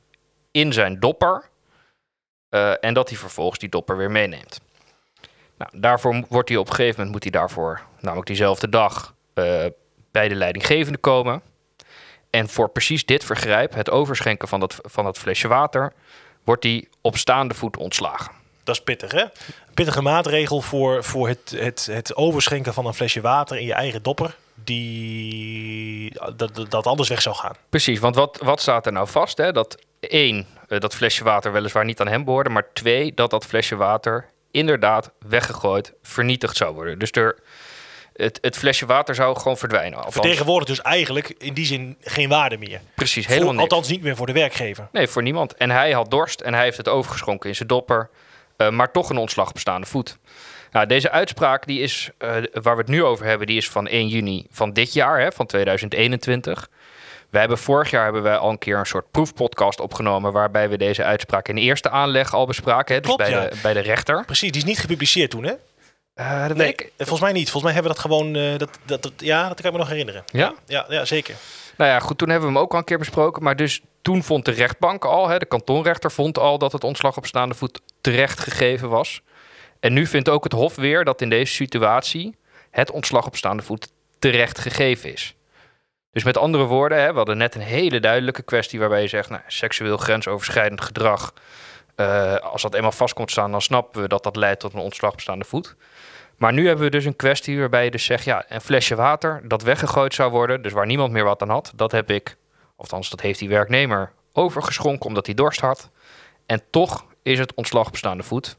in 0.51 0.73
zijn 0.73 0.99
dopper 0.99 1.49
en 2.79 2.93
dat 2.93 3.09
hij 3.09 3.17
vervolgens 3.17 3.59
die 3.59 3.69
dopper 3.69 3.97
weer 3.97 4.11
meeneemt. 4.11 4.61
Nou, 5.57 5.79
daarvoor 5.79 6.25
wordt 6.29 6.49
hij 6.49 6.57
op 6.57 6.67
een 6.67 6.73
gegeven 6.73 6.95
moment 6.95 7.11
moet 7.11 7.23
hij 7.23 7.41
daarvoor, 7.41 7.81
namelijk 7.99 8.27
diezelfde 8.27 8.69
dag, 8.69 9.15
bij 10.11 10.27
de 10.27 10.35
leidinggevende 10.35 10.97
komen. 10.97 11.41
En 12.31 12.49
voor 12.49 12.69
precies 12.69 13.05
dit 13.05 13.23
vergrijp, 13.23 13.73
het 13.73 13.89
overschenken 13.89 14.47
van 14.47 14.59
dat, 14.59 14.79
van 14.81 15.03
dat 15.03 15.17
flesje 15.17 15.47
water, 15.47 15.93
wordt 16.43 16.63
hij 16.63 16.87
op 17.01 17.17
staande 17.17 17.53
voet 17.53 17.77
ontslagen. 17.77 18.31
Dat 18.63 18.75
is 18.75 18.81
pittig, 18.81 19.11
hè? 19.11 19.23
Pittige 19.73 20.01
maatregel 20.01 20.61
voor, 20.61 21.03
voor 21.03 21.27
het, 21.27 21.53
het, 21.55 21.85
het 21.91 22.15
overschenken 22.15 22.73
van 22.73 22.85
een 22.85 22.93
flesje 22.93 23.21
water 23.21 23.57
in 23.57 23.65
je 23.65 23.73
eigen 23.73 24.03
dopper. 24.03 24.35
Die 24.63 26.13
dat, 26.35 26.55
dat- 26.55 26.71
dat 26.71 26.85
anders 26.87 27.09
weg 27.09 27.21
zou 27.21 27.35
gaan. 27.35 27.55
Precies, 27.69 27.99
want 27.99 28.15
wat, 28.15 28.39
wat 28.43 28.61
staat 28.61 28.85
er 28.85 28.91
nou 28.91 29.07
vast? 29.07 29.37
Hè? 29.37 29.51
Dat 29.51 29.77
één, 29.99 30.47
eh, 30.67 30.79
dat 30.79 30.95
flesje 30.95 31.23
water 31.23 31.51
weliswaar 31.51 31.85
niet 31.85 31.99
aan 31.99 32.07
hem 32.07 32.23
behoorde, 32.23 32.49
maar 32.49 32.67
twee, 32.73 33.13
dat 33.13 33.29
dat 33.29 33.45
flesje 33.45 33.75
water 33.75 34.29
inderdaad 34.51 35.11
weggegooid, 35.27 35.93
vernietigd 36.01 36.57
zou 36.57 36.73
worden. 36.73 36.99
Dus 36.99 37.11
er, 37.11 37.39
het, 38.15 38.37
het 38.41 38.57
flesje 38.57 38.85
water 38.85 39.15
zou 39.15 39.37
gewoon 39.37 39.57
verdwijnen. 39.57 39.95
Althans, 39.95 40.13
Vertegenwoordigt 40.13 40.67
dus 40.67 40.81
eigenlijk 40.81 41.33
in 41.37 41.53
die 41.53 41.65
zin 41.65 41.97
geen 42.01 42.29
waarde 42.29 42.57
meer. 42.57 42.81
precies, 42.95 43.23
Voor- 43.25 43.33
helemaal 43.33 43.53
niks. 43.53 43.69
althans 43.69 43.87
niet 43.89 44.01
meer 44.01 44.15
voor 44.15 44.25
de 44.25 44.33
werkgever. 44.33 44.87
Nee, 44.91 45.07
voor 45.07 45.21
niemand. 45.23 45.53
En 45.53 45.69
hij 45.71 45.91
had 45.91 46.11
dorst 46.11 46.41
en 46.41 46.53
hij 46.53 46.63
heeft 46.63 46.77
het 46.77 46.87
overgeschonken 46.87 47.49
in 47.49 47.55
zijn 47.55 47.67
dopper. 47.67 48.09
eh, 48.57 48.69
maar 48.69 48.91
toch 48.91 49.09
een 49.09 49.17
ontslag 49.17 49.49
op 49.49 49.57
staande 49.59 49.87
voet. 49.87 50.17
Nou, 50.71 50.85
deze 50.85 51.11
uitspraak 51.11 51.65
die 51.65 51.79
is, 51.81 52.09
eh, 52.17 52.29
waar 52.51 52.75
we 52.75 52.81
het 52.81 52.87
nu 52.89 53.03
over 53.03 53.25
hebben, 53.25 53.47
die 53.47 53.57
is 53.57 53.69
van 53.69 53.87
1 53.89 54.07
juni 54.07 54.45
van 54.51 54.73
dit 54.73 54.93
jaar, 54.93 55.19
hè, 55.19 55.31
van 55.31 55.45
2021. 55.45 56.69
We 57.29 57.39
hebben 57.39 57.57
vorig 57.57 57.89
jaar 57.89 58.03
hebben 58.03 58.21
wij 58.21 58.37
al 58.37 58.49
een 58.49 58.57
keer 58.57 58.77
een 58.77 58.85
soort 58.85 59.11
proefpodcast 59.11 59.79
opgenomen. 59.79 60.31
waarbij 60.31 60.69
we 60.69 60.77
deze 60.77 61.03
uitspraak 61.03 61.47
in 61.47 61.57
eerste 61.57 61.89
aanleg 61.89 62.33
al 62.33 62.45
bespraken. 62.45 62.95
Hè, 62.95 63.01
dus 63.01 63.09
Klopt, 63.15 63.29
bij, 63.29 63.41
ja. 63.43 63.49
de, 63.49 63.55
bij 63.61 63.73
de 63.73 63.79
rechter. 63.79 64.25
Precies, 64.25 64.51
die 64.51 64.61
is 64.61 64.67
niet 64.67 64.79
gepubliceerd 64.79 65.29
toen, 65.31 65.43
hè? 65.43 65.53
Eh, 66.21 66.47
Nee, 66.47 66.67
ik. 66.67 66.91
volgens 66.97 67.19
mij 67.21 67.31
niet. 67.31 67.49
Volgens 67.49 67.63
mij 67.63 67.73
hebben 67.73 67.91
we 67.91 67.97
dat 67.97 68.05
gewoon... 68.11 68.35
eh, 68.35 68.57
dat, 68.57 68.69
dat, 68.85 69.01
dat, 69.03 69.13
ja, 69.17 69.47
dat 69.47 69.55
kan 69.55 69.65
ik 69.65 69.71
me 69.71 69.77
nog 69.77 69.89
herinneren. 69.89 70.23
Ja? 70.25 70.53
Ja, 70.65 70.85
ja, 70.89 71.05
zeker. 71.05 71.35
Nou 71.77 71.91
ja, 71.91 71.99
goed, 71.99 72.17
toen 72.17 72.29
hebben 72.29 72.47
we 72.49 72.53
hem 72.53 72.63
ook 72.63 72.71
al 72.71 72.77
een 72.77 72.83
keer 72.83 72.97
besproken. 72.97 73.43
Maar 73.43 73.55
dus 73.55 73.81
toen 74.01 74.23
vond 74.23 74.45
de 74.45 74.51
rechtbank 74.51 75.05
al, 75.05 75.27
hè, 75.27 75.37
de 75.37 75.45
kantonrechter 75.45 76.11
vond 76.11 76.37
al 76.37 76.57
dat 76.57 76.71
het 76.71 76.83
ontslag 76.83 77.17
op 77.17 77.25
staande 77.25 77.55
voet 77.55 77.81
terecht 78.01 78.39
gegeven 78.39 78.89
was. 78.89 79.21
En 79.79 79.93
nu 79.93 80.07
vindt 80.07 80.29
ook 80.29 80.43
het 80.43 80.53
Hof 80.53 80.75
weer 80.75 81.03
dat 81.03 81.21
in 81.21 81.29
deze 81.29 81.53
situatie 81.53 82.35
het 82.71 82.91
ontslag 82.91 83.25
op 83.25 83.35
staande 83.35 83.63
voet 83.63 83.87
terecht 84.19 84.59
gegeven 84.59 85.13
is. 85.13 85.35
Dus 86.11 86.23
met 86.23 86.37
andere 86.37 86.63
woorden, 86.63 87.01
hè, 87.01 87.11
we 87.11 87.17
hadden 87.17 87.37
net 87.37 87.55
een 87.55 87.61
hele 87.61 87.99
duidelijke 87.99 88.41
kwestie 88.43 88.79
waarbij 88.79 89.01
je 89.01 89.07
zegt, 89.07 89.29
nou, 89.29 89.41
seksueel 89.47 89.97
grensoverschrijdend 89.97 90.81
gedrag, 90.81 91.33
eh, 91.95 92.35
als 92.35 92.61
dat 92.61 92.73
eenmaal 92.73 92.91
vast 92.91 93.13
komt 93.13 93.31
staan, 93.31 93.51
dan 93.51 93.61
snappen 93.61 94.01
we 94.01 94.07
dat 94.07 94.23
dat 94.23 94.35
leidt 94.35 94.59
tot 94.59 94.73
een 94.73 94.79
ontslag 94.79 95.11
op 95.11 95.21
staande 95.21 95.45
voet. 95.45 95.75
Maar 96.41 96.53
nu 96.53 96.67
hebben 96.67 96.85
we 96.85 96.91
dus 96.91 97.05
een 97.05 97.15
kwestie 97.15 97.59
waarbij 97.59 97.83
je 97.83 97.91
dus 97.91 98.05
zegt, 98.05 98.23
ja, 98.23 98.45
een 98.47 98.61
flesje 98.61 98.95
water 98.95 99.41
dat 99.43 99.61
weggegooid 99.61 100.13
zou 100.13 100.31
worden, 100.31 100.61
dus 100.61 100.71
waar 100.71 100.85
niemand 100.85 101.11
meer 101.11 101.23
wat 101.23 101.41
aan 101.41 101.49
had, 101.49 101.71
dat 101.75 101.91
heb 101.91 102.09
ik, 102.11 102.35
althans 102.75 103.09
dat 103.09 103.21
heeft 103.21 103.39
die 103.39 103.49
werknemer 103.49 104.11
overgeschonken 104.33 105.05
omdat 105.05 105.25
hij 105.25 105.35
dorst 105.35 105.59
had. 105.59 105.89
En 106.45 106.61
toch 106.69 107.05
is 107.23 107.39
het 107.39 107.53
ontslag 107.53 107.87
op 107.87 107.95
staande 107.97 108.23
voet, 108.23 108.57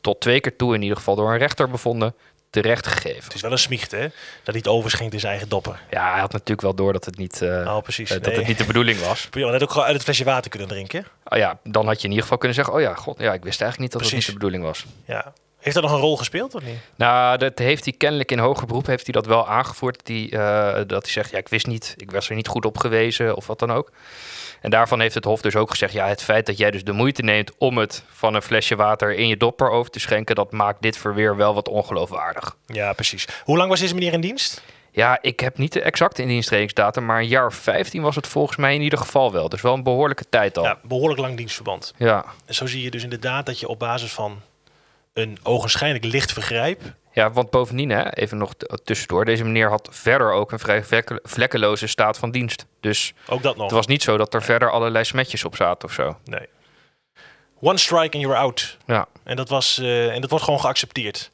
tot 0.00 0.20
twee 0.20 0.40
keer 0.40 0.56
toe 0.56 0.74
in 0.74 0.82
ieder 0.82 0.96
geval 0.96 1.14
door 1.16 1.32
een 1.32 1.38
rechter 1.38 1.68
bevonden, 1.70 2.14
terecht 2.50 2.86
gegeven. 2.86 3.24
Het 3.24 3.34
is 3.34 3.40
wel 3.40 3.52
een 3.52 3.58
smiecht, 3.58 3.90
hè? 3.90 4.00
Dat 4.08 4.10
hij 4.44 4.56
het 4.56 4.68
overschenkt 4.68 5.12
in 5.12 5.20
zijn 5.20 5.32
eigen 5.32 5.48
dopper. 5.50 5.80
Ja, 5.90 6.10
hij 6.10 6.20
had 6.20 6.32
natuurlijk 6.32 6.60
wel 6.60 6.74
door 6.74 6.92
dat 6.92 7.04
het 7.04 7.16
niet, 7.18 7.42
eh, 7.42 7.48
Oh, 7.48 7.82
precies. 7.82 8.10
eh, 8.10 8.16
dat 8.16 8.26
Nee. 8.26 8.36
het 8.36 8.46
niet 8.46 8.58
de 8.58 8.64
bedoeling 8.64 9.00
was. 9.00 9.28
Je 9.32 9.44
had 9.44 9.62
ook 9.62 9.70
gewoon 9.70 9.86
uit 9.86 9.94
het 9.94 10.04
flesje 10.04 10.24
water 10.24 10.50
kunnen 10.50 10.68
drinken. 10.68 11.06
Oh 11.24 11.38
ja, 11.38 11.58
dan 11.64 11.86
had 11.86 11.96
je 11.96 12.02
in 12.02 12.08
ieder 12.08 12.22
geval 12.22 12.38
kunnen 12.38 12.56
zeggen, 12.56 12.74
oh 12.74 12.80
ja, 12.80 12.94
god, 12.94 13.18
ja, 13.18 13.32
ik 13.32 13.44
wist 13.44 13.60
eigenlijk 13.60 13.78
niet 13.78 13.92
dat 13.92 14.00
Precies. 14.00 14.26
het 14.26 14.34
niet 14.34 14.42
de 14.42 14.48
bedoeling 14.48 14.64
was. 14.64 14.86
Ja. 15.06 15.32
Heeft 15.62 15.74
dat 15.74 15.84
nog 15.84 15.92
een 15.92 16.00
rol 16.00 16.16
gespeeld 16.16 16.54
of 16.54 16.62
niet? 16.62 16.78
Nou, 16.96 17.38
dat 17.38 17.58
heeft 17.58 17.84
hij 17.84 17.92
kennelijk 17.92 18.32
in 18.32 18.38
hoger 18.38 18.66
beroep 18.66 18.86
heeft 18.86 19.04
hij 19.04 19.12
dat 19.12 19.26
wel 19.26 19.48
aangevoerd. 19.48 19.96
Dat 19.96 20.16
hij, 20.16 20.30
eh, 20.30 20.82
dat 20.86 21.02
hij 21.02 21.12
zegt, 21.12 21.30
ja, 21.30 21.38
ik 21.38 21.48
wist 21.48 21.66
niet, 21.66 21.94
ik 21.96 22.10
was 22.10 22.28
er 22.28 22.34
niet 22.34 22.48
goed 22.48 22.64
op 22.64 22.78
gewezen 22.78 23.36
of 23.36 23.46
wat 23.46 23.58
dan 23.58 23.72
ook. 23.72 23.92
En 24.60 24.70
daarvan 24.70 25.00
heeft 25.00 25.14
het 25.14 25.24
Hof 25.24 25.40
dus 25.40 25.56
ook 25.56 25.70
gezegd, 25.70 25.92
ja, 25.92 26.06
het 26.06 26.22
feit 26.22 26.46
dat 26.46 26.58
jij 26.58 26.70
dus 26.70 26.84
de 26.84 26.92
moeite 26.92 27.22
neemt 27.22 27.52
om 27.58 27.78
het 27.78 28.04
van 28.08 28.34
een 28.34 28.42
flesje 28.42 28.76
water 28.76 29.14
in 29.14 29.28
je 29.28 29.36
dopper 29.36 29.70
over 29.70 29.90
te 29.90 30.00
schenken, 30.00 30.34
dat 30.34 30.52
maakt 30.52 30.82
dit 30.82 30.96
verweer 30.96 31.36
wel 31.36 31.54
wat 31.54 31.68
ongeloofwaardig. 31.68 32.56
Ja, 32.66 32.92
precies. 32.92 33.26
Hoe 33.44 33.56
lang 33.56 33.68
was 33.68 33.80
deze 33.80 33.94
meneer 33.94 34.12
in 34.12 34.20
dienst? 34.20 34.62
Ja, 34.90 35.18
ik 35.20 35.40
heb 35.40 35.58
niet 35.58 35.72
de 35.72 35.80
exacte 35.80 36.22
indiensttredingsdatum, 36.22 37.04
maar 37.04 37.18
een 37.18 37.28
jaar 37.28 37.46
of 37.46 37.54
15 37.54 38.02
was 38.02 38.16
het 38.16 38.26
volgens 38.26 38.56
mij 38.56 38.74
in 38.74 38.82
ieder 38.82 38.98
geval 38.98 39.32
wel. 39.32 39.48
Dus 39.48 39.60
wel 39.60 39.74
een 39.74 39.82
behoorlijke 39.82 40.24
tijd 40.28 40.58
al. 40.58 40.64
Ja, 40.64 40.78
behoorlijk 40.82 41.20
lang 41.20 41.36
dienstverband. 41.36 41.94
ja. 41.96 42.24
En 42.46 42.54
zo 42.54 42.66
zie 42.66 42.82
je 42.82 42.90
dus 42.90 43.02
inderdaad 43.02 43.46
dat 43.46 43.60
je 43.60 43.68
op 43.68 43.78
basis 43.78 44.12
van 44.12 44.40
een 45.12 45.38
ogenschijnlijk 45.42 46.04
licht 46.04 46.32
vergrijp... 46.32 46.80
Ja, 47.14 47.30
want 47.32 47.50
bovendien, 47.50 47.90
hè, 47.90 48.10
even 48.14 48.38
nog 48.38 48.52
tussendoor. 48.84 49.24
Deze 49.24 49.44
meneer 49.44 49.68
had 49.68 49.88
verder 49.92 50.32
ook 50.32 50.52
een 50.52 50.58
vrij 50.58 50.84
vlekke- 50.84 51.20
vlekkeloze 51.22 51.86
staat 51.86 52.18
van 52.18 52.30
dienst. 52.30 52.66
Dus 52.80 53.12
Ook 53.26 53.42
dat 53.42 53.54
nog. 53.56 53.64
het 53.64 53.74
was 53.74 53.86
niet 53.86 54.02
zo 54.02 54.16
dat 54.16 54.34
er 54.34 54.42
verder 54.42 54.70
allerlei 54.70 55.04
smetjes 55.04 55.44
op 55.44 55.56
zaten 55.56 55.88
of 55.88 55.94
zo. 55.94 56.16
Nee. 56.24 56.46
One 57.60 57.78
strike 57.78 58.16
and 58.16 58.24
you're 58.24 58.36
out. 58.36 58.76
Ja, 58.86 59.06
En 59.24 59.36
dat, 59.36 59.48
was, 59.48 59.78
eh, 59.78 60.14
en 60.14 60.20
dat 60.20 60.30
wordt 60.30 60.44
gewoon 60.44 60.60
geaccepteerd. 60.60 61.30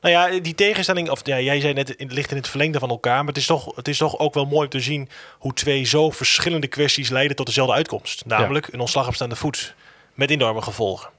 Nou 0.00 0.14
ja, 0.14 0.40
die 0.40 0.54
tegenstelling, 0.54 1.10
of 1.10 1.20
ja, 1.26 1.40
jij 1.40 1.60
zei 1.60 1.72
net, 1.72 1.88
het 1.88 2.12
ligt 2.12 2.30
in 2.30 2.36
het 2.36 2.48
verlengde 2.48 2.78
van 2.78 2.90
elkaar. 2.90 3.18
Maar 3.18 3.26
het 3.26 3.36
is, 3.36 3.46
toch, 3.46 3.76
het 3.76 3.88
is 3.88 3.98
toch 3.98 4.18
ook 4.18 4.34
wel 4.34 4.44
mooi 4.46 4.64
om 4.64 4.68
te 4.70 4.80
zien 4.80 5.08
hoe 5.38 5.52
twee 5.52 5.84
zo 5.84 6.10
verschillende 6.10 6.66
kwesties 6.66 7.08
leiden 7.08 7.36
tot 7.36 7.46
dezelfde 7.46 7.74
uitkomst. 7.74 8.24
Namelijk 8.26 8.68
een 8.72 8.80
ontslag 8.80 9.06
op 9.06 9.14
staande 9.14 9.36
voet. 9.36 9.74
Met 10.14 10.30
enorme 10.30 10.62
gevolgen. 10.62 11.10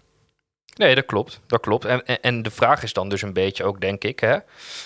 Nee, 0.78 0.96
dat 0.96 1.06
klopt. 1.06 1.40
Dat 1.48 1.62
klopt. 1.62 1.86
En, 1.86 2.06
en, 2.06 2.22
en 2.22 2.42
de 2.42 2.52
vraag 2.52 2.84
is 2.84 2.94
dan 2.94 3.10
dus 3.10 3.22
een 3.22 3.34
beetje 3.34 3.64
ook, 3.64 3.82
denk 3.82 4.04
ik, 4.04 4.20
hè. 4.20 4.38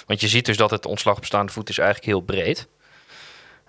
Want 0.06 0.21
je 0.21 0.27
ziet 0.27 0.45
dus 0.45 0.58
dat 0.58 0.71
het 0.71 0.86
ontslag 0.86 1.17
op 1.17 1.25
staande 1.25 1.51
voet 1.51 1.69
is 1.69 1.77
eigenlijk 1.77 2.08
heel 2.08 2.21
breed. 2.21 2.67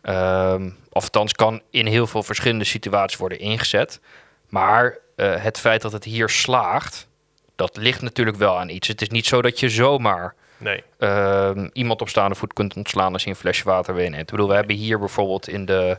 Ehm 0.02 0.70
althans 0.92 1.32
kan 1.32 1.62
in 1.70 1.86
heel 1.86 2.06
veel 2.06 2.22
verschillende 2.22 2.64
situaties 2.64 3.18
worden 3.18 3.38
ingezet. 3.38 4.00
Maar 4.48 4.98
eh, 5.16 5.42
het 5.42 5.58
feit 5.58 5.82
dat 5.82 5.92
het 5.92 6.04
hier 6.04 6.28
slaagt, 6.28 7.08
dat 7.56 7.76
ligt 7.76 8.02
natuurlijk 8.02 8.36
wel 8.36 8.58
aan 8.58 8.68
iets. 8.68 8.88
Het 8.88 9.02
is 9.02 9.08
niet 9.08 9.26
zo 9.26 9.42
dat 9.42 9.60
je 9.60 9.68
zomaar 9.68 10.34
Nee. 10.56 10.84
ehm, 10.98 11.68
iemand 11.72 12.00
op 12.00 12.08
staande 12.08 12.34
voet 12.34 12.52
kunt 12.52 12.76
ontslaan 12.76 13.12
als 13.12 13.24
hij 13.24 13.32
een 13.32 13.38
flesje 13.38 13.64
water 13.64 13.94
meeneemt. 13.94 14.22
Ik 14.22 14.30
bedoel, 14.30 14.48
we 14.48 14.54
hebben 14.54 14.76
hier 14.76 14.98
bijvoorbeeld 14.98 15.48
in 15.48 15.64
de, 15.64 15.98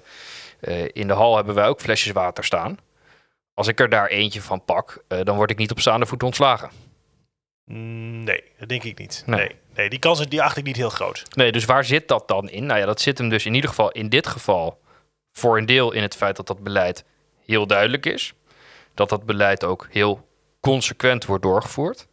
eh, 0.59 0.86
in 0.93 1.07
de 1.07 1.13
hal 1.13 1.36
hebben 1.36 1.55
wij 1.55 1.67
ook 1.67 1.81
flesjes 1.81 2.12
water 2.12 2.43
staan. 2.43 2.79
Als 3.54 3.68
ik 3.68 3.80
er 3.80 3.89
daar 3.89 4.08
eentje 4.08 4.42
van 4.42 4.66
pak, 4.66 5.04
eh, 5.08 5.20
dan 5.24 5.36
word 5.36 5.52
ik 5.52 5.58
niet 5.58 5.72
op 5.72 5.80
staande 5.80 6.06
voet 6.06 6.24
ontslagen. 6.24 6.70
Mm, 7.66 8.24
Nee, 8.24 8.44
dat 8.60 8.70
denk 8.70 8.84
ik 8.84 8.98
niet. 9.00 9.24
Nee. 9.26 9.39
Nee. 9.39 9.56
nee, 9.76 9.89
die 9.89 10.00
kans 10.00 10.28
die 10.28 10.42
acht 10.42 10.58
ik 10.58 10.63
niet 10.63 10.76
heel 10.76 10.89
groot. 10.89 11.24
Nee, 11.36 11.52
dus 11.52 11.66
waar 11.66 11.86
zit 11.86 12.08
dat 12.08 12.28
dan 12.28 12.50
in? 12.50 12.66
Nou 12.66 12.80
ja, 12.80 12.86
dat 12.86 13.02
zit 13.02 13.18
hem 13.18 13.30
dus 13.30 13.46
in 13.46 13.54
ieder 13.54 13.70
geval 13.70 13.92
in 13.92 14.10
dit 14.10 14.28
geval 14.28 14.80
voor 15.32 15.58
een 15.58 15.66
deel 15.66 15.92
in 15.92 16.02
het 16.02 16.16
feit 16.16 16.36
dat 16.36 16.48
dat 16.48 16.63
beleid 16.63 17.04
heel 17.46 17.68
duidelijk 17.68 18.06
is. 18.06 18.34
Dat 18.94 19.10
dat 19.10 19.26
beleid 19.26 19.63
ook 19.63 19.88
heel 19.92 20.28
consequent 20.60 21.26
wordt 21.26 21.44
doorgevoerd. 21.44 22.08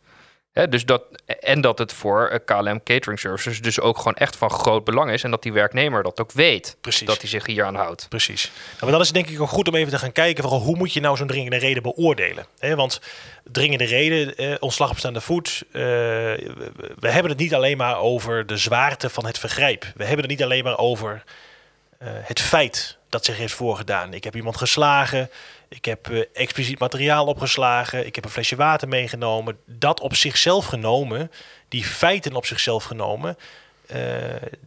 Dus 0.53 0.85
dat, 0.85 1.03
en 1.41 1.61
dat 1.61 1.79
het 1.79 1.93
voor 1.93 2.29
eh, 2.29 2.39
KLM 2.45 2.83
Catering 2.83 3.21
Services 3.21 3.61
dus 3.61 3.81
ook 3.81 3.97
gewoon 3.97 4.15
echt 4.15 4.37
van 4.37 4.51
groot 4.51 4.85
belang 4.85 5.11
is. 5.11 5.23
En 5.23 5.31
dat 5.31 5.43
die 5.43 5.53
werknemer 5.53 6.03
dat 6.03 6.21
ook 6.21 6.33
weet. 6.33 6.77
Precies. 6.81 7.07
Dat 7.07 7.21
hij 7.21 7.29
zich 7.29 7.47
hier 7.47 7.65
aan 7.65 7.75
houdt. 7.75 8.07
Precies. 8.09 8.51
Nou, 8.67 8.77
maar 8.81 8.91
dan 8.91 9.01
is 9.01 9.07
het 9.07 9.17
denk 9.17 9.29
ik 9.29 9.41
ook 9.41 9.49
goed 9.49 9.69
om 9.69 9.75
even 9.75 9.93
te 9.93 9.99
gaan 9.99 10.13
kijken... 10.13 10.43
Vooral, 10.43 10.61
hoe 10.61 10.77
moet 10.77 10.93
je 10.93 11.01
nou 11.01 11.17
zo'n 11.17 11.27
dringende 11.27 11.57
reden 11.57 11.83
beoordelen? 11.83 12.47
Want 12.61 13.01
dringende 13.45 13.85
reden, 13.85 14.37
eh, 14.37 14.55
ontslag 14.61 14.91
op 14.91 14.99
staande 14.99 15.21
voet... 15.21 15.63
eh, 15.73 15.81
we, 15.81 16.73
we 16.99 17.11
hebben 17.11 17.31
het 17.31 17.41
niet 17.41 17.55
alleen 17.55 17.77
maar 17.77 17.99
over 17.99 18.47
de 18.47 18.57
zwaarte 18.57 19.11
van 19.11 19.27
het 19.27 19.39
vergrijp. 19.39 19.85
We 19.95 20.05
hebben 20.05 20.21
het 20.21 20.31
niet 20.31 20.43
alleen 20.43 20.65
maar 20.65 20.79
over 20.79 21.23
eh, 22.01 22.09
het 22.13 22.41
feit 22.41 22.97
dat 23.09 23.25
zich 23.25 23.37
heeft 23.37 23.53
voorgedaan. 23.53 24.15
Ik 24.15 24.25
heb 24.25 24.37
iemand 24.37 24.57
geslagen, 24.57 25.31
ik 25.71 25.85
heb 25.85 26.11
eh, 26.11 26.21
expliciet 26.33 26.79
materiaal 26.79 27.27
opgeslagen... 27.27 28.07
ik 28.07 28.15
heb 28.15 28.25
een 28.25 28.31
flesje 28.31 28.57
water 28.57 28.89
meegenomen. 28.89 29.59
Dat 29.67 30.01
op 30.01 30.15
zichzelf 30.15 30.67
genomen, 30.67 31.31
die 31.69 31.85
feiten 31.85 32.35
op 32.35 32.47
zichzelf 32.47 32.85
genomen... 32.85 33.37
eh, 33.87 33.99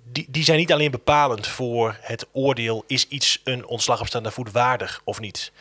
die, 0.04 0.26
die 0.30 0.44
zijn 0.44 0.58
niet 0.58 0.72
alleen 0.72 0.92
bepalend 0.92 1.48
voor 1.48 1.98
het 2.02 2.28
oordeel: 2.32 2.84
is 2.88 3.08
iets 3.08 3.42
een 3.44 3.66
ontslag 3.66 4.02
op 4.02 4.32
voet 4.34 4.52
waardig 4.52 5.02
of 5.04 5.20
niet? 5.20 5.52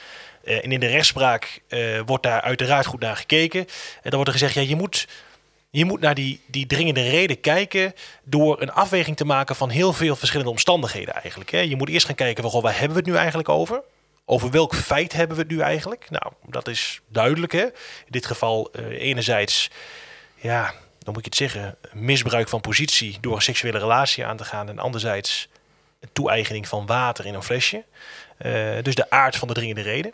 Eh, 0.45 0.65
en 0.65 0.73
in 0.73 0.81
de 0.81 0.87
rechtspraak 0.87 1.63
wordt 2.07 2.23
daar 2.23 2.41
uiteraard 2.41 2.87
goed 2.87 3.01
naar 3.01 3.17
gekeken. 3.17 3.61
En 3.61 4.11
dan 4.11 4.15
wordt 4.15 4.29
er 4.29 4.39
gezegd: 4.39 4.55
ja, 4.55 4.61
je 4.61 4.77
moet, 4.77 5.09
je 5.71 5.85
moet 5.85 6.01
naar 6.01 6.15
die, 6.15 6.41
die 6.47 6.67
dringende 6.67 7.09
reden 7.09 7.41
kijken 7.41 7.95
door 8.25 8.61
een 8.61 8.73
afweging 8.73 9.17
te 9.17 9.25
maken 9.25 9.57
van 9.57 9.71
heel 9.71 9.93
veel 9.93 10.17
verschillende 10.17 10.51
omstandigheden 10.51 11.15
eigenlijk. 11.15 11.51
Hè. 11.51 11.59
Je 11.59 11.77
moet 11.77 11.89
eerst 11.89 12.07
gaan 12.07 12.15
kijken: 12.15 12.51
van, 12.51 12.63
waar 12.63 12.79
hebben 12.79 12.97
we 12.97 13.03
het 13.03 13.11
nu 13.11 13.17
eigenlijk 13.17 13.49
over? 13.49 13.83
Over 14.33 14.51
welk 14.51 14.75
feit 14.75 15.13
hebben 15.13 15.37
we 15.37 15.43
het 15.43 15.51
nu 15.51 15.61
eigenlijk? 15.61 16.11
Nou, 16.11 16.33
dat 16.47 16.69
is 16.69 17.01
duidelijk. 17.09 17.53
Hè? 17.53 17.63
In 17.65 17.73
dit 18.09 18.27
geval 18.27 18.71
eh, 18.73 18.85
enerzijds, 18.85 19.71
ja, 20.35 20.75
dan 20.99 21.13
moet 21.13 21.25
je 21.25 21.29
het 21.29 21.35
zeggen, 21.35 21.77
misbruik 21.93 22.49
van 22.49 22.61
positie 22.61 23.19
door 23.21 23.35
een 23.35 23.43
seksuele 23.43 23.79
relatie 23.79 24.27
aan 24.27 24.37
te 24.37 24.45
gaan. 24.45 24.69
En 24.69 24.79
anderzijds 24.79 25.49
toe-eigening 26.13 26.69
van 26.69 26.87
water 26.87 27.27
in 27.27 27.35
een 27.35 27.43
flesje. 27.43 27.85
Eh, 28.37 28.53
dus 28.83 28.95
de 28.95 29.11
aard 29.11 29.37
van 29.37 29.49
de 29.49 29.55
dringende 29.55 29.83
reden. 29.83 30.13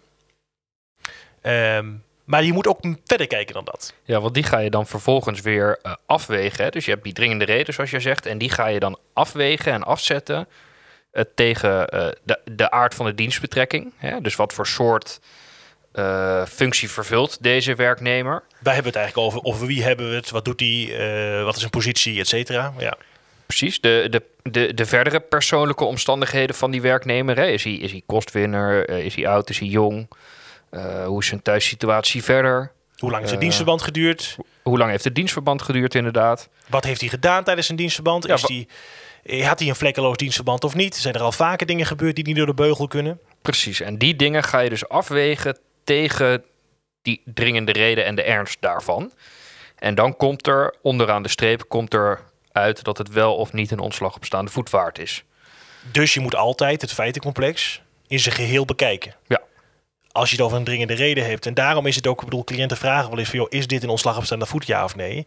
Ehm, 1.41 1.93
maar 2.25 2.45
je 2.45 2.53
moet 2.53 2.67
ook 2.67 2.81
verder 3.05 3.27
kijken 3.27 3.55
dan 3.55 3.65
dat. 3.65 3.95
Ja, 4.03 4.21
want 4.21 4.35
die 4.35 4.43
ga 4.43 4.59
je 4.59 4.71
dan 4.71 4.87
vervolgens 4.87 5.41
weer 5.41 5.79
eh, 5.83 5.95
afwegen. 6.07 6.71
Dus 6.71 6.85
je 6.85 6.91
hebt 6.91 7.05
die 7.05 7.13
dringende 7.13 7.45
reden, 7.45 7.75
zoals 7.75 7.91
je 7.91 8.01
zegt. 8.01 8.27
En 8.27 8.39
die 8.39 8.51
ga 8.51 8.67
je 8.67 8.81
dan 8.81 8.99
afwegen 9.13 9.73
en 9.73 9.85
afzetten 9.85 10.49
tegen 11.35 11.89
eh, 11.89 12.07
de, 12.23 12.39
de 12.45 12.71
aard 12.71 12.95
van 12.95 13.07
de 13.07 13.15
dienstbetrekking. 13.15 13.93
Hè? 13.97 14.21
Dus 14.21 14.37
wat 14.37 14.53
voor 14.53 14.67
soort 14.67 15.21
eh, 15.93 16.45
functie 16.47 16.91
vervult 16.91 17.43
deze 17.43 17.75
werknemer. 17.75 18.43
Wij 18.59 18.75
hebben 18.75 18.93
het 18.93 19.01
eigenlijk 19.01 19.29
over, 19.29 19.45
over 19.45 19.67
wie 19.67 19.83
hebben 19.83 20.09
we 20.09 20.15
het, 20.15 20.31
wat 20.31 20.45
doet 20.45 20.61
hij, 20.61 20.97
eh, 21.39 21.45
wat 21.45 21.57
is 21.57 21.63
een 21.63 21.71
positie, 21.71 22.21
et 22.21 22.29
cetera. 22.29 22.73
Ja. 22.79 22.97
Precies, 23.47 23.81
de, 23.81 24.07
de, 24.11 24.23
de, 24.43 24.75
de 24.75 24.87
verdere 24.87 25.21
persoonlijke 25.21 25.85
omstandigheden 25.85 26.57
van 26.57 26.71
die 26.71 26.83
werknemer. 26.83 27.37
Hè? 27.37 27.47
Is, 27.47 27.65
hij, 27.65 27.73
is 27.73 27.91
hij 27.91 28.03
kostwinner? 28.07 28.89
Is 28.89 29.15
hij 29.15 29.29
oud? 29.29 29.51
Is 29.51 29.59
hij 29.59 29.69
jong? 29.69 30.09
Hoe 31.07 31.21
is 31.21 31.27
zijn 31.27 31.43
thuissituatie 31.43 32.23
verder? 32.25 32.73
Hoe 32.99 33.11
lang 33.11 33.25
is 33.25 33.31
het 33.31 33.41
dienstverband 33.41 33.83
geduurd? 33.83 34.37
Hoe 34.63 34.79
lang 34.79 34.91
heeft 34.91 35.05
het 35.05 35.15
dienstverband 35.15 35.63
geduurd 35.63 35.95
inderdaad? 35.95 36.49
Wat 36.69 36.85
heeft 36.85 37.01
hij 37.01 37.09
gedaan 37.09 37.45
tijdens 37.45 37.67
zijn 37.67 37.79
dienstverband? 37.79 38.27
Ja, 38.27 38.35
is 38.35 38.43
die, 38.43 38.69
eh, 38.69 38.75
had 39.29 39.59
hij 39.59 39.69
een 39.69 39.77
vlekkeloos 39.77 40.17
dienstverband 40.17 40.65
of 40.65 40.75
niet? 40.75 40.97
Zijn 40.97 41.15
er 41.15 41.21
al 41.21 41.33
vaker 41.33 41.67
dingen 41.67 41.87
gebeurd 41.87 42.15
die 42.15 42.25
niet 42.25 42.37
door 42.37 42.47
de 42.47 42.55
beugel 42.55 42.89
kunnen? 42.89 43.21
Precies, 43.43 43.81
en 43.81 43.99
die 43.99 44.17
dingen 44.17 44.43
ga 44.45 44.59
je 44.59 44.69
dus 44.69 44.89
afwegen 44.89 45.59
tegen 45.85 46.45
die 47.03 47.23
dringende 47.25 47.73
reden 47.73 48.05
en 48.05 48.15
de 48.15 48.23
ernst 48.23 48.57
daarvan. 48.61 49.13
En 49.79 49.95
dan 49.95 50.17
komt 50.17 50.47
er 50.47 50.75
onderaan 50.83 51.23
de 51.23 51.29
streep 51.29 51.69
komt 51.69 51.95
er 51.95 52.21
uit 52.53 52.85
dat 52.85 52.99
het 52.99 53.09
wel 53.09 53.37
of 53.37 53.53
niet 53.53 53.71
een 53.71 53.79
ontslag 53.79 54.17
op 54.17 54.25
staande 54.25 54.51
voet 54.51 54.71
waard 54.71 54.99
is. 54.99 55.25
Dus 55.93 56.15
je 56.15 56.21
moet 56.21 56.35
altijd 56.35 56.81
het 56.81 56.93
feitencomplex 56.93 57.83
in 58.07 58.21
zijn 58.21 58.35
geheel 58.35 58.65
bekijken. 58.65 59.15
Ja. 59.27 59.41
Als 60.13 60.31
je 60.31 60.37
het 60.37 60.45
over 60.45 60.59
een 60.59 60.65
dringende 60.65 60.95
reden 60.95 61.27
hebt. 61.27 61.47
En 61.47 61.55
daarom 61.55 61.87
is 61.87 61.97
het 61.97 62.07
ook, 62.07 62.19
ik 62.19 62.25
bedoel, 62.25 62.45
cliënten 62.45 62.77
vragen 62.77 63.11
wel 63.11 63.19
eens 63.19 63.29
van, 63.29 63.39
joh, 63.39 63.49
is 63.51 63.67
dit 63.67 63.83
een 63.83 63.89
ontslag 63.89 64.17
op 64.17 64.25
staande 64.25 64.47
voet, 64.47 64.67
ja 64.67 64.85
of 64.85 64.97
nee? 64.97 65.27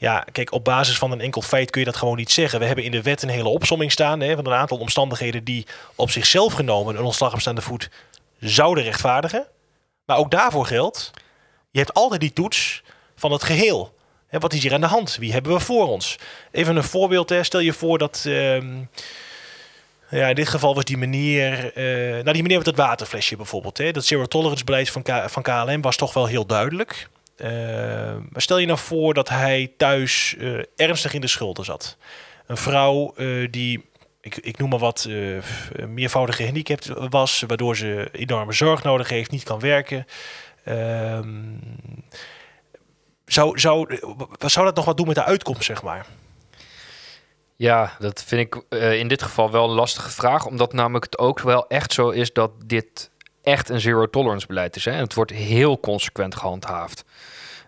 Ja, 0.00 0.24
kijk, 0.32 0.52
op 0.52 0.64
basis 0.64 0.98
van 0.98 1.10
een 1.10 1.20
enkel 1.20 1.42
feit 1.42 1.70
kun 1.70 1.80
je 1.80 1.86
dat 1.86 1.96
gewoon 1.96 2.16
niet 2.16 2.30
zeggen. 2.30 2.58
We 2.58 2.66
hebben 2.66 2.84
in 2.84 2.90
de 2.90 3.02
wet 3.02 3.22
een 3.22 3.28
hele 3.28 3.48
opsomming 3.48 3.92
staan 3.92 4.20
hè, 4.20 4.34
van 4.34 4.46
een 4.46 4.52
aantal 4.52 4.78
omstandigheden 4.78 5.44
die 5.44 5.66
op 5.94 6.10
zichzelf 6.10 6.52
genomen 6.52 6.96
een 6.96 7.04
ontslag 7.04 7.32
op 7.32 7.40
staande 7.40 7.60
voet 7.60 7.90
zouden 8.38 8.84
rechtvaardigen. 8.84 9.46
Maar 10.04 10.16
ook 10.16 10.30
daarvoor 10.30 10.66
geldt, 10.66 11.10
je 11.70 11.78
hebt 11.78 11.94
altijd 11.94 12.20
die 12.20 12.32
toets 12.32 12.82
van 13.16 13.32
het 13.32 13.42
geheel. 13.42 13.94
Hè, 14.26 14.38
wat 14.38 14.52
is 14.52 14.62
hier 14.62 14.74
aan 14.74 14.80
de 14.80 14.86
hand? 14.86 15.16
Wie 15.16 15.32
hebben 15.32 15.52
we 15.52 15.60
voor 15.60 15.88
ons? 15.88 16.16
Even 16.50 16.76
een 16.76 16.84
voorbeeld. 16.84 17.28
Hè. 17.28 17.42
Stel 17.42 17.60
je 17.60 17.72
voor 17.72 17.98
dat... 17.98 18.24
ehm, 18.26 18.78
ja, 20.10 20.28
in 20.28 20.34
dit 20.34 20.48
geval 20.48 20.74
was 20.74 20.84
die 20.84 20.96
meneer... 20.96 21.72
eh, 21.74 22.12
nou, 22.12 22.32
die 22.32 22.42
meneer 22.42 22.58
met 22.58 22.66
het 22.66 22.76
waterflesje 22.76 23.36
bijvoorbeeld. 23.36 23.78
Hè. 23.78 23.90
Dat 23.92 24.04
zero 24.04 24.26
tolerance 24.26 24.64
beleid 24.64 24.90
van, 24.90 25.02
van 25.26 25.42
KLM 25.42 25.80
was 25.80 25.96
toch 25.96 26.12
wel 26.12 26.26
heel 26.26 26.46
duidelijk. 26.46 27.08
Eh, 27.40 28.16
maar 28.30 28.42
stel 28.42 28.58
je 28.58 28.66
nou 28.66 28.78
voor 28.78 29.14
dat 29.14 29.28
hij 29.28 29.72
thuis 29.76 30.36
eh, 30.38 30.58
ernstig 30.76 31.14
in 31.14 31.20
de 31.20 31.26
schulden 31.26 31.64
zat. 31.64 31.96
Een 32.46 32.56
vrouw 32.56 33.14
eh, 33.16 33.50
die, 33.50 33.84
ik, 34.20 34.36
ik 34.36 34.58
noem 34.58 34.68
maar 34.68 34.78
wat, 34.78 35.06
eh, 35.08 35.86
meervoudig 35.86 36.36
gehandicapt 36.36 36.88
was... 37.08 37.44
waardoor 37.46 37.76
ze 37.76 38.08
enorme 38.12 38.52
zorg 38.52 38.82
nodig 38.82 39.08
heeft, 39.08 39.30
niet 39.30 39.42
kan 39.42 39.60
werken... 39.60 40.06
Ehm, 40.64 41.28
zou, 43.26 43.58
zou, 43.58 43.98
zou 44.38 44.66
dat 44.66 44.76
nog 44.76 44.84
wat 44.84 44.96
doen 44.96 45.06
met 45.06 45.14
de 45.14 45.24
uitkomst, 45.24 45.64
zeg 45.64 45.82
maar? 45.82 46.06
Ja, 47.56 47.96
dat 47.98 48.24
vind 48.26 48.40
ik 48.40 48.62
eh, 48.68 48.98
in 48.98 49.08
dit 49.08 49.22
geval 49.22 49.50
wel 49.50 49.64
een 49.64 49.74
lastige 49.74 50.10
vraag, 50.10 50.46
omdat 50.46 50.72
namelijk 50.72 51.04
het 51.04 51.18
ook 51.18 51.40
wel 51.40 51.68
echt 51.68 51.92
zo 51.92 52.08
is 52.08 52.32
dat 52.32 52.50
dit 52.66 53.10
echt 53.42 53.68
een 53.68 53.80
zero 53.80 54.10
tolerance 54.10 54.46
beleid 54.46 54.76
is. 54.76 54.84
Hè? 54.84 54.90
En 54.90 55.02
het 55.02 55.14
wordt 55.14 55.32
heel 55.32 55.80
consequent 55.80 56.34
gehandhaafd. 56.34 57.04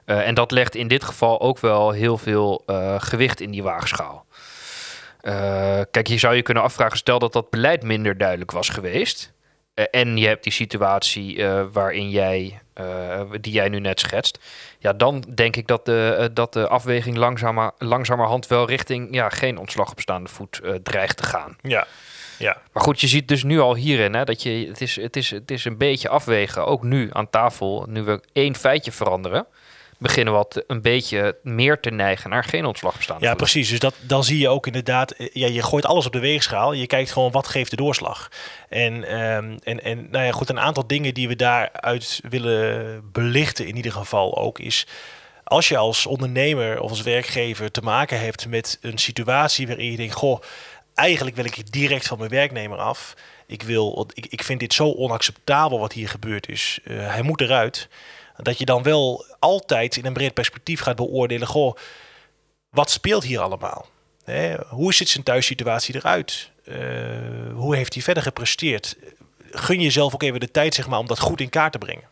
Eh, 0.04 0.26
en 0.26 0.35
dat 0.35 0.50
legt 0.50 0.74
in 0.74 0.88
dit 0.88 1.04
geval 1.04 1.40
ook 1.40 1.58
wel 1.58 1.90
heel 1.90 2.18
veel 2.18 2.62
eh, 2.66 2.94
gewicht 2.98 3.40
in 3.40 3.50
die 3.50 3.62
waagschaal. 3.62 4.26
Eh, 5.20 5.80
kijk, 5.90 6.06
je 6.06 6.18
zou 6.18 6.35
je 6.35 6.42
kunnen 6.42 6.62
afvragen, 6.62 6.96
stel 6.96 7.18
dat 7.18 7.32
dat 7.32 7.50
beleid 7.50 7.82
minder 7.82 8.16
duidelijk 8.16 8.50
was 8.50 8.68
geweest. 8.68 9.32
en 9.90 10.16
je 10.16 10.26
hebt 10.26 10.42
die 10.42 10.52
situatie 10.52 11.46
waarin 11.72 12.11
jij, 12.11 12.61
die 13.40 13.52
jij 13.52 13.68
nu 13.68 13.80
net 13.80 14.00
schetst. 14.00 14.38
Ja, 14.78 14.92
dan 14.92 15.24
denk 15.35 15.56
ik 15.56 15.66
dat 15.66 15.85
de, 15.85 16.30
dat 16.32 16.52
de 16.52 16.68
afweging 16.68 17.16
langzamer, 17.16 17.72
langzamerhand 17.78 18.46
wel 18.46 18.66
richting 18.66 19.14
ja, 19.14 19.28
geen 19.28 19.58
ontslag 19.58 19.90
op 19.90 20.00
staande 20.00 20.28
voet 20.28 20.61
dreigt 20.82 21.16
te 21.16 21.22
gaan. 21.22 21.56
Ja, 21.61 21.87
ja. 22.38 22.57
Maar 22.73 22.83
goed, 22.83 23.01
je 23.01 23.07
ziet 23.07 23.29
dus 23.29 23.42
nu 23.42 23.61
al 23.61 23.75
hierin 23.75 24.14
hè, 24.14 24.25
dat 24.25 24.42
je, 24.42 24.66
het, 24.68 24.81
is, 24.81 24.97
het, 24.97 25.16
is, 25.16 25.31
het 25.31 25.51
is 25.51 25.64
een 25.64 25.79
beetje 25.79 26.09
afwegen. 26.09 26.66
Ook 26.66 26.83
nu 26.83 27.09
aan 27.12 27.31
tafel, 27.31 27.87
nu 27.88 28.03
we 28.03 28.21
één 28.33 28.57
feitje 28.57 28.92
veranderen, 28.92 29.47
beginnen 30.03 30.33
we 30.33 30.38
wat 30.38 30.64
een 30.66 30.83
beetje 30.83 31.37
meer 31.42 31.81
te 31.81 31.90
neigen 31.90 32.31
naar 32.31 32.45
geen 32.45 32.64
ontslag 32.64 32.95
op 32.95 33.03
staande 33.03 33.25
Ja, 33.25 33.35
precies. 33.35 33.68
Dus 33.68 33.79
dat, 33.79 33.95
dan 34.01 34.25
zie 34.25 34.38
je 34.38 34.49
ook 34.49 34.66
inderdaad, 34.66 35.11
eh, 35.11 35.29
ja, 35.33 35.47
je 35.47 35.62
gooit 35.62 35.87
alles 35.87 36.07
op 36.07 36.12
de 36.12 36.18
weegschaal. 36.18 36.73
Je 36.73 36.87
kijkt 36.87 37.12
gewoon 37.12 37.31
wat 37.31 37.49
geeft 37.49 37.71
de 37.71 37.77
doorslag. 37.77 38.29
En, 38.68 39.05
ehm, 39.05 39.57
en, 39.62 39.83
en 39.83 40.09
nou 40.11 40.25
ja, 40.25 40.33
goed, 40.33 40.49
een 40.49 40.61
aantal 40.61 40.87
dingen 40.87 41.14
die 41.14 41.29
we 41.29 41.37
daaruit 41.37 42.21
willen 42.29 43.01
belichten 43.12 43.66
in 43.66 43.77
ieder 43.77 43.92
geval 43.92 44.37
ook 44.37 44.59
is... 44.59 44.87
Als 45.45 45.68
je 45.68 45.77
als 45.77 46.07
ondernemer 46.07 46.81
of 46.81 46.90
als 46.90 47.03
werkgever 47.03 47.71
te 47.71 47.81
maken 47.81 48.21
hebt 48.21 48.49
met 48.49 48.79
een 48.81 48.99
situatie 48.99 49.66
waarin 49.66 49.90
je 49.90 49.97
denkt... 49.97 50.14
Goh, 50.14 50.40
eigenlijk 50.94 51.37
wil 51.37 51.44
ik 51.44 51.72
direct 51.72 52.07
van 52.07 52.18
mijn 52.18 52.31
werknemer 52.31 52.78
af. 52.78 53.14
Ik, 53.46 53.62
wil, 53.62 54.11
ik, 54.14 54.26
ik 54.26 54.42
vind 54.42 54.61
dit 54.61 54.74
zo 54.74 54.92
onacceptabel 54.92 55.78
wat 55.78 55.92
hier 55.92 56.09
gebeurd 56.09 56.48
is. 56.48 56.78
Eh, 56.85 56.96
hij 56.96 57.22
moet 57.22 57.40
eruit. 57.40 57.88
Dat 58.37 58.59
je 58.59 58.64
dan 58.64 58.83
wel 58.83 59.24
altijd 59.38 59.96
in 59.96 60.07
een 60.07 60.12
breed 60.12 60.35
perspectief 60.35 60.81
gaat 60.81 60.96
beoordelen... 60.96 61.48
Goh, 61.48 61.76
wat 62.70 62.90
speelt 62.90 63.24
hier 63.24 63.40
allemaal? 63.40 63.87
Hè, 64.24 64.55
hoe 64.68 64.94
ziet 64.94 65.09
zijn 65.09 65.24
thuissituatie 65.24 65.96
eruit? 65.96 66.50
Eh, 66.64 66.76
hoe 67.55 67.76
heeft 67.76 67.94
hij 67.94 68.02
verder 68.02 68.22
gepresteerd? 68.22 68.96
Gun 69.50 69.81
jezelf 69.81 70.14
ook 70.14 70.22
even 70.22 70.40
de 70.40 70.50
tijd 70.50 70.74
zeg 70.74 70.88
maar, 70.88 70.98
om 70.98 71.07
dat 71.07 71.18
goed 71.18 71.40
in 71.40 71.48
kaart 71.48 71.72
te 71.72 71.78
brengen. 71.78 72.12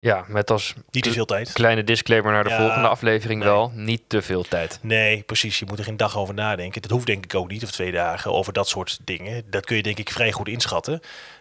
Ja, 0.00 0.24
met 0.28 0.50
als 0.50 0.74
Niet 0.90 1.02
te 1.04 1.12
veel 1.12 1.24
tijd. 1.24 1.52
kleine 1.52 1.84
disclaimer 1.84 2.32
naar 2.32 2.44
de 2.44 2.50
Ja, 2.50 2.56
volgende 2.58 2.88
aflevering 2.88 3.40
nee. 3.40 3.48
wel. 3.48 3.72
Niet 3.74 4.02
te 4.06 4.22
veel 4.22 4.42
tijd. 4.42 4.78
Nee, 4.82 5.22
precies. 5.22 5.58
Je 5.58 5.64
moet 5.66 5.78
er 5.78 5.84
geen 5.84 5.96
dag 5.96 6.16
over 6.18 6.34
nadenken. 6.34 6.82
Dat 6.82 6.90
hoeft 6.90 7.06
denk 7.06 7.24
ik 7.24 7.34
ook 7.34 7.48
niet, 7.50 7.62
of 7.64 7.70
twee 7.70 7.92
dagen, 7.92 8.32
over 8.32 8.52
dat 8.52 8.68
soort 8.68 8.98
dingen. 9.04 9.42
Dat 9.50 9.64
kun 9.66 9.76
je 9.76 9.82
denk 9.82 9.98
ik 9.98 10.10
vrij 10.10 10.32
goed 10.32 10.48
inschatten. 10.48 11.00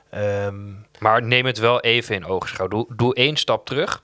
Ehm, 0.10 0.56
Maar 1.00 1.24
neem 1.24 1.46
het 1.46 1.58
wel 1.58 1.82
even 1.82 2.16
in 2.16 2.26
oogschouw. 2.26 2.68
Doe, 2.68 2.86
doe 2.96 3.16
één 3.16 3.36
stap 3.36 3.66
terug. 3.66 4.04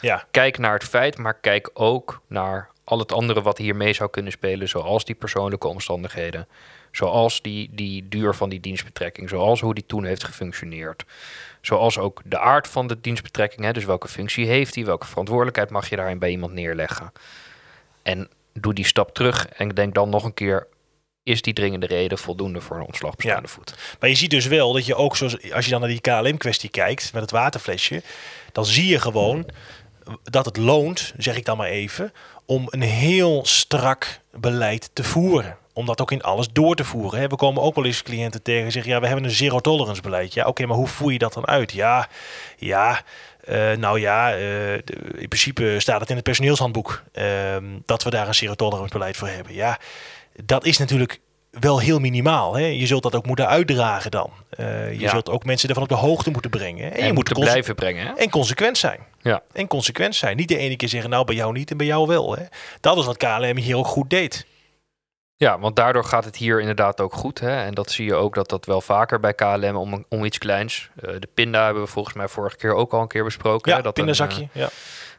ja, 0.00 0.24
Kijk 0.30 0.58
naar 0.58 0.72
het 0.74 0.84
feit, 0.84 1.18
maar 1.18 1.34
kijk 1.40 1.70
ook 1.74 2.20
naar 2.26 2.70
al 2.84 2.98
het 2.98 3.12
andere 3.12 3.42
wat 3.42 3.58
hier 3.58 3.76
mee 3.76 3.92
zou 3.92 4.10
kunnen 4.10 4.32
spelen, 4.32 4.68
zoals 4.68 5.04
die 5.04 5.14
persoonlijke 5.14 5.68
omstandigheden, 5.68 6.48
zoals 6.92 7.42
die, 7.42 7.68
die 7.72 8.08
duur 8.08 8.34
van 8.34 8.48
die 8.48 8.60
dienstbetrekking, 8.60 9.28
zoals 9.28 9.60
hoe 9.60 9.74
die 9.74 9.86
toen 9.86 10.04
heeft 10.04 10.24
gefunctioneerd, 10.24 11.04
zoals 11.60 11.98
ook 11.98 12.20
de 12.24 12.38
aard 12.38 12.68
van 12.68 12.86
de 12.86 13.00
dienstbetrekking, 13.00 13.64
hè, 13.64 13.72
dus 13.72 13.84
welke 13.84 14.08
functie 14.08 14.46
heeft 14.46 14.74
hij, 14.74 14.84
welke 14.84 15.06
verantwoordelijkheid 15.06 15.70
mag 15.70 15.88
je 15.88 15.96
daarin 15.96 16.18
bij 16.18 16.30
iemand 16.30 16.52
neerleggen. 16.52 17.12
En 18.02 18.28
doe 18.52 18.74
die 18.74 18.86
stap 18.86 19.14
terug 19.14 19.48
en 19.48 19.68
denk 19.68 19.94
dan 19.94 20.08
nog 20.08 20.24
een 20.24 20.34
keer, 20.34 20.66
is 21.22 21.42
die 21.42 21.52
dringende 21.52 21.86
reden 21.86 22.18
voldoende 22.18 22.60
voor 22.60 22.76
een 22.76 22.86
ontslag 22.86 23.16
bestaande 23.16 23.48
voet? 23.48 23.74
Maar 24.00 24.08
je 24.08 24.14
ziet 24.14 24.30
dus 24.30 24.46
wel 24.46 24.72
dat 24.72 24.86
je 24.86 24.94
ook, 24.94 25.16
zoals, 25.16 25.52
als 25.52 25.64
je 25.64 25.70
dan 25.70 25.80
naar 25.80 25.88
die 25.88 26.00
KLM-kwestie 26.00 26.70
kijkt 26.70 27.12
met 27.12 27.22
het 27.22 27.30
waterflesje, 27.30 28.02
dan 28.52 28.66
zie 28.66 28.86
je 28.86 28.98
gewoon 28.98 29.46
dat 30.22 30.44
het 30.44 30.56
loont, 30.56 31.12
zeg 31.16 31.36
ik 31.36 31.44
dan 31.44 31.56
maar 31.56 31.68
even, 31.68 32.12
om 32.46 32.66
een 32.70 32.82
heel 32.82 33.44
strak 33.44 34.20
beleid 34.30 34.90
te 34.92 35.04
voeren. 35.04 35.56
Om 35.72 35.86
dat 35.86 36.00
ook 36.00 36.12
in 36.12 36.22
alles 36.22 36.48
door 36.52 36.74
te 36.74 36.84
voeren. 36.84 37.20
Hè. 37.20 37.26
We 37.26 37.36
komen 37.36 37.62
ook 37.62 37.74
wel 37.74 37.84
eens 37.84 38.02
cliënten 38.02 38.42
tegen 38.42 38.64
en 38.64 38.72
zeggen, 38.72 38.92
ja, 38.92 39.00
we 39.00 39.06
hebben 39.06 39.24
een 39.24 39.30
zero 39.30 39.60
tolerance 39.60 40.02
beleid. 40.02 40.34
Ja, 40.34 40.46
oké, 40.46 40.66
maar 40.66 40.76
hoe 40.76 40.86
voer 40.86 41.12
je 41.12 41.18
dat 41.18 41.32
dan 41.32 41.46
uit? 41.46 41.72
Ja, 41.72 42.08
ja, 42.56 43.02
uh, 43.48 43.72
nou 43.72 44.00
ja, 44.00 44.32
uh, 44.32 44.38
de, 44.38 44.96
in 45.14 45.28
principe 45.28 45.74
staat 45.78 46.00
het 46.00 46.08
in 46.08 46.14
het 46.14 46.24
personeelshandboek 46.24 47.02
uh, 47.12 47.24
dat 47.86 48.02
we 48.02 48.10
daar 48.10 48.28
een 48.28 48.34
zero 48.34 48.54
tolerance 48.54 48.92
beleid 48.92 49.16
voor 49.16 49.28
hebben. 49.28 49.54
Ja, 49.54 49.78
dat 50.44 50.64
is 50.64 50.78
natuurlijk 50.78 51.20
wel 51.60 51.80
heel 51.80 51.98
minimaal. 51.98 52.54
Hè? 52.54 52.66
Je 52.66 52.86
zult 52.86 53.02
dat 53.02 53.14
ook 53.14 53.26
moeten 53.26 53.48
uitdragen 53.48 54.10
dan. 54.10 54.30
Uh, 54.60 54.92
je 54.92 55.00
ja. 55.00 55.10
zult 55.10 55.30
ook 55.30 55.44
mensen 55.44 55.68
ervan 55.68 55.82
op 55.82 55.88
de 55.88 55.94
hoogte 55.94 56.30
moeten 56.30 56.50
brengen. 56.50 56.92
En, 56.92 56.98
en 56.98 57.06
je 57.06 57.12
moet 57.12 57.32
blijven 57.32 57.74
brengen. 57.74 58.06
Hè? 58.06 58.12
En 58.12 58.30
consequent 58.30 58.78
zijn. 58.78 58.98
Ja. 59.20 59.42
En 59.52 59.66
consequent 59.66 60.14
zijn. 60.14 60.36
Niet 60.36 60.48
de 60.48 60.56
ene 60.56 60.76
keer 60.76 60.88
zeggen, 60.88 61.10
nou 61.10 61.24
bij 61.24 61.34
jou 61.34 61.52
niet 61.52 61.70
en 61.70 61.76
bij 61.76 61.86
jou 61.86 62.06
wel. 62.06 62.36
Hè? 62.36 62.42
Dat 62.80 62.98
is 62.98 63.04
wat 63.04 63.16
KLM 63.16 63.56
hier 63.56 63.76
ook 63.76 63.86
goed 63.86 64.10
deed. 64.10 64.46
Ja, 65.42 65.58
want 65.58 65.76
daardoor 65.76 66.04
gaat 66.04 66.24
het 66.24 66.36
hier 66.36 66.60
inderdaad 66.60 67.00
ook 67.00 67.14
goed. 67.14 67.40
Hè? 67.40 67.64
En 67.64 67.74
dat 67.74 67.90
zie 67.90 68.04
je 68.04 68.14
ook 68.14 68.34
dat 68.34 68.48
dat 68.48 68.66
wel 68.66 68.80
vaker 68.80 69.20
bij 69.20 69.34
KLM 69.34 69.76
om, 69.76 70.04
om 70.08 70.24
iets 70.24 70.38
kleins. 70.38 70.90
Uh, 71.00 71.10
de 71.18 71.28
pinda 71.34 71.64
hebben 71.64 71.82
we 71.82 71.88
volgens 71.88 72.14
mij 72.14 72.28
vorige 72.28 72.56
keer 72.56 72.74
ook 72.74 72.92
al 72.92 73.00
een 73.00 73.08
keer 73.08 73.24
besproken. 73.24 73.70
Ja, 73.70 73.76
hè? 73.76 73.82
dat 73.82 73.94
pindazakje. 73.94 74.40
Een, 74.40 74.48
uh, 74.52 74.62
ja. 74.62 74.68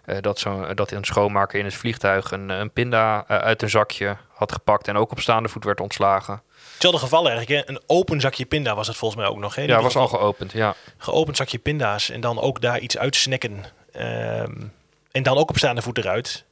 Uh, 0.06 0.22
dat, 0.22 0.40
zo, 0.40 0.74
dat 0.74 0.92
een 0.92 1.04
schoonmaker 1.04 1.60
in 1.60 1.66
het 1.66 1.74
vliegtuig 1.74 2.32
een, 2.32 2.50
een 2.50 2.72
pinda 2.72 3.28
uit 3.28 3.62
een 3.62 3.70
zakje 3.70 4.18
had 4.30 4.52
gepakt 4.52 4.88
en 4.88 4.98
ook 4.98 5.12
op 5.12 5.20
staande 5.20 5.50
voet 5.50 5.64
werd 5.64 5.80
ontslagen. 5.80 6.42
Hetzelfde 6.72 7.00
geval 7.00 7.30
eigenlijk, 7.30 7.68
hè? 7.68 7.74
een 7.74 7.82
open 7.88 8.22
zakje 8.22 8.46
pinda 8.46 8.76
was 8.76 8.88
het 8.88 8.98
volgens 8.98 9.22
mij 9.22 9.30
ook 9.30 9.38
nog. 9.38 9.56
Hè? 9.56 9.62
Ja, 9.62 9.82
was 9.82 9.96
al 9.96 10.08
geopend, 10.08 10.52
ja. 10.52 10.76
Geopend 10.98 11.38
zakje 11.38 11.58
pinda's 11.58 12.10
en 12.10 12.22
dan 12.22 12.40
ook 12.40 12.62
daar 12.62 12.80
iets 12.80 12.98
uitsnacken. 12.98 13.64
Um, 13.96 14.74
en 15.12 15.24
dan 15.24 15.38
ook 15.38 15.50
op 15.50 15.58
staande 15.58 15.82
voet 15.82 15.98
eruit. 15.98 16.46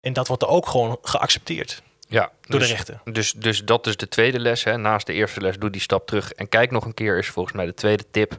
En 0.00 0.12
dat 0.12 0.26
wordt 0.26 0.42
er 0.42 0.48
ook 0.48 0.66
gewoon 0.66 0.98
geaccepteerd. 1.02 1.82
Ja, 2.08 2.30
door 2.40 2.58
dus, 2.58 2.68
de 2.68 2.74
rechter. 2.74 3.00
Dus, 3.04 3.32
dus 3.32 3.64
dat 3.64 3.86
is 3.86 3.96
de 3.96 4.08
tweede 4.08 4.40
les. 4.40 4.64
Hè. 4.64 4.76
Naast 4.76 5.06
de 5.06 5.12
eerste 5.12 5.40
les, 5.40 5.58
doe 5.58 5.70
die 5.70 5.80
stap 5.80 6.06
terug. 6.06 6.32
En 6.32 6.48
kijk 6.48 6.70
nog 6.70 6.84
een 6.84 6.94
keer, 6.94 7.18
is 7.18 7.28
volgens 7.28 7.56
mij 7.56 7.66
de 7.66 7.74
tweede 7.74 8.04
tip. 8.10 8.38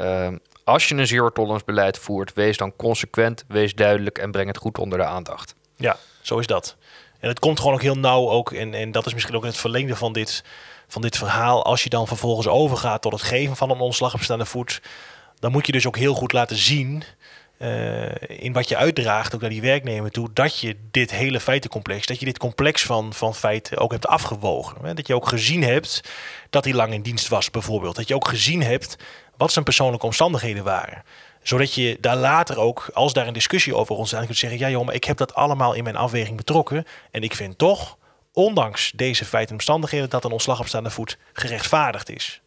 Um, 0.00 0.40
als 0.64 0.88
je 0.88 0.94
een 0.94 1.06
zero 1.06 1.30
tolerance 1.30 1.64
beleid 1.64 1.98
voert, 1.98 2.32
wees 2.32 2.56
dan 2.56 2.76
consequent, 2.76 3.44
wees 3.48 3.74
duidelijk 3.74 4.18
en 4.18 4.30
breng 4.30 4.48
het 4.48 4.56
goed 4.56 4.78
onder 4.78 4.98
de 4.98 5.04
aandacht. 5.04 5.54
Ja, 5.76 5.96
zo 6.20 6.38
is 6.38 6.46
dat. 6.46 6.76
En 7.20 7.28
het 7.28 7.38
komt 7.38 7.58
gewoon 7.58 7.74
ook 7.74 7.82
heel 7.82 7.98
nauw 7.98 8.30
ook. 8.30 8.52
En, 8.52 8.74
en 8.74 8.90
dat 8.90 9.06
is 9.06 9.14
misschien 9.14 9.36
ook 9.36 9.44
het 9.44 9.56
verlengde 9.56 9.96
van 9.96 10.12
dit, 10.12 10.44
van 10.88 11.02
dit 11.02 11.16
verhaal. 11.16 11.64
Als 11.64 11.82
je 11.82 11.88
dan 11.88 12.06
vervolgens 12.06 12.46
overgaat 12.46 13.02
tot 13.02 13.12
het 13.12 13.22
geven 13.22 13.56
van 13.56 13.70
een 13.70 13.78
ontslag 13.78 14.14
op 14.14 14.22
staande 14.22 14.44
voet, 14.44 14.82
dan 15.38 15.52
moet 15.52 15.66
je 15.66 15.72
dus 15.72 15.86
ook 15.86 15.96
heel 15.96 16.14
goed 16.14 16.32
laten 16.32 16.56
zien. 16.56 17.02
Uh, 17.64 18.10
in 18.26 18.52
wat 18.52 18.68
je 18.68 18.76
uitdraagt 18.76 19.34
ook 19.34 19.40
naar 19.40 19.50
die 19.50 19.60
werknemer 19.60 20.10
toe, 20.10 20.28
dat 20.32 20.58
je 20.60 20.76
dit 20.90 21.10
hele 21.10 21.40
feitencomplex, 21.40 22.06
dat 22.06 22.18
je 22.18 22.24
dit 22.24 22.38
complex 22.38 22.82
van, 22.82 23.12
van 23.12 23.34
feiten 23.34 23.78
ook 23.78 23.92
hebt 23.92 24.06
afgewogen. 24.06 24.84
Hè? 24.84 24.94
Dat 24.94 25.06
je 25.06 25.14
ook 25.14 25.28
gezien 25.28 25.62
hebt 25.62 26.00
dat 26.50 26.64
hij 26.64 26.74
lang 26.74 26.92
in 26.92 27.02
dienst 27.02 27.28
was, 27.28 27.50
bijvoorbeeld. 27.50 27.96
Dat 27.96 28.08
je 28.08 28.14
ook 28.14 28.28
gezien 28.28 28.62
hebt 28.62 28.96
wat 29.36 29.52
zijn 29.52 29.64
persoonlijke 29.64 30.06
omstandigheden 30.06 30.64
waren 30.64 31.02
zodat 31.44 31.74
je 31.74 31.98
daar 32.00 32.16
later 32.16 32.58
ook, 32.58 32.90
als 32.92 33.12
daar 33.12 33.26
een 33.26 33.32
discussie 33.32 33.76
over 33.76 33.96
ontstaat, 33.96 34.24
kunt 34.24 34.38
zeggen: 34.38 34.58
ja, 34.58 34.70
joh, 34.70 34.84
maar 34.84 34.94
ik 34.94 35.04
heb 35.04 35.16
dat 35.16 35.34
allemaal 35.34 35.74
in 35.74 35.84
mijn 35.84 35.96
afweging 35.96 36.36
betrokken. 36.36 36.84
En 37.10 37.22
ik 37.22 37.34
vind 37.34 37.58
toch, 37.58 37.98
ondanks 38.32 38.92
deze 38.96 39.24
feiten 39.24 39.50
en 39.50 39.54
omstandigheden, 39.54 40.10
dat 40.10 40.24
een 40.24 40.32
ontslag 40.32 40.60
op 40.60 40.66
staande 40.66 40.90
voet 40.90 41.18
gerechtvaardigd 41.32 42.10
is. 42.10 42.42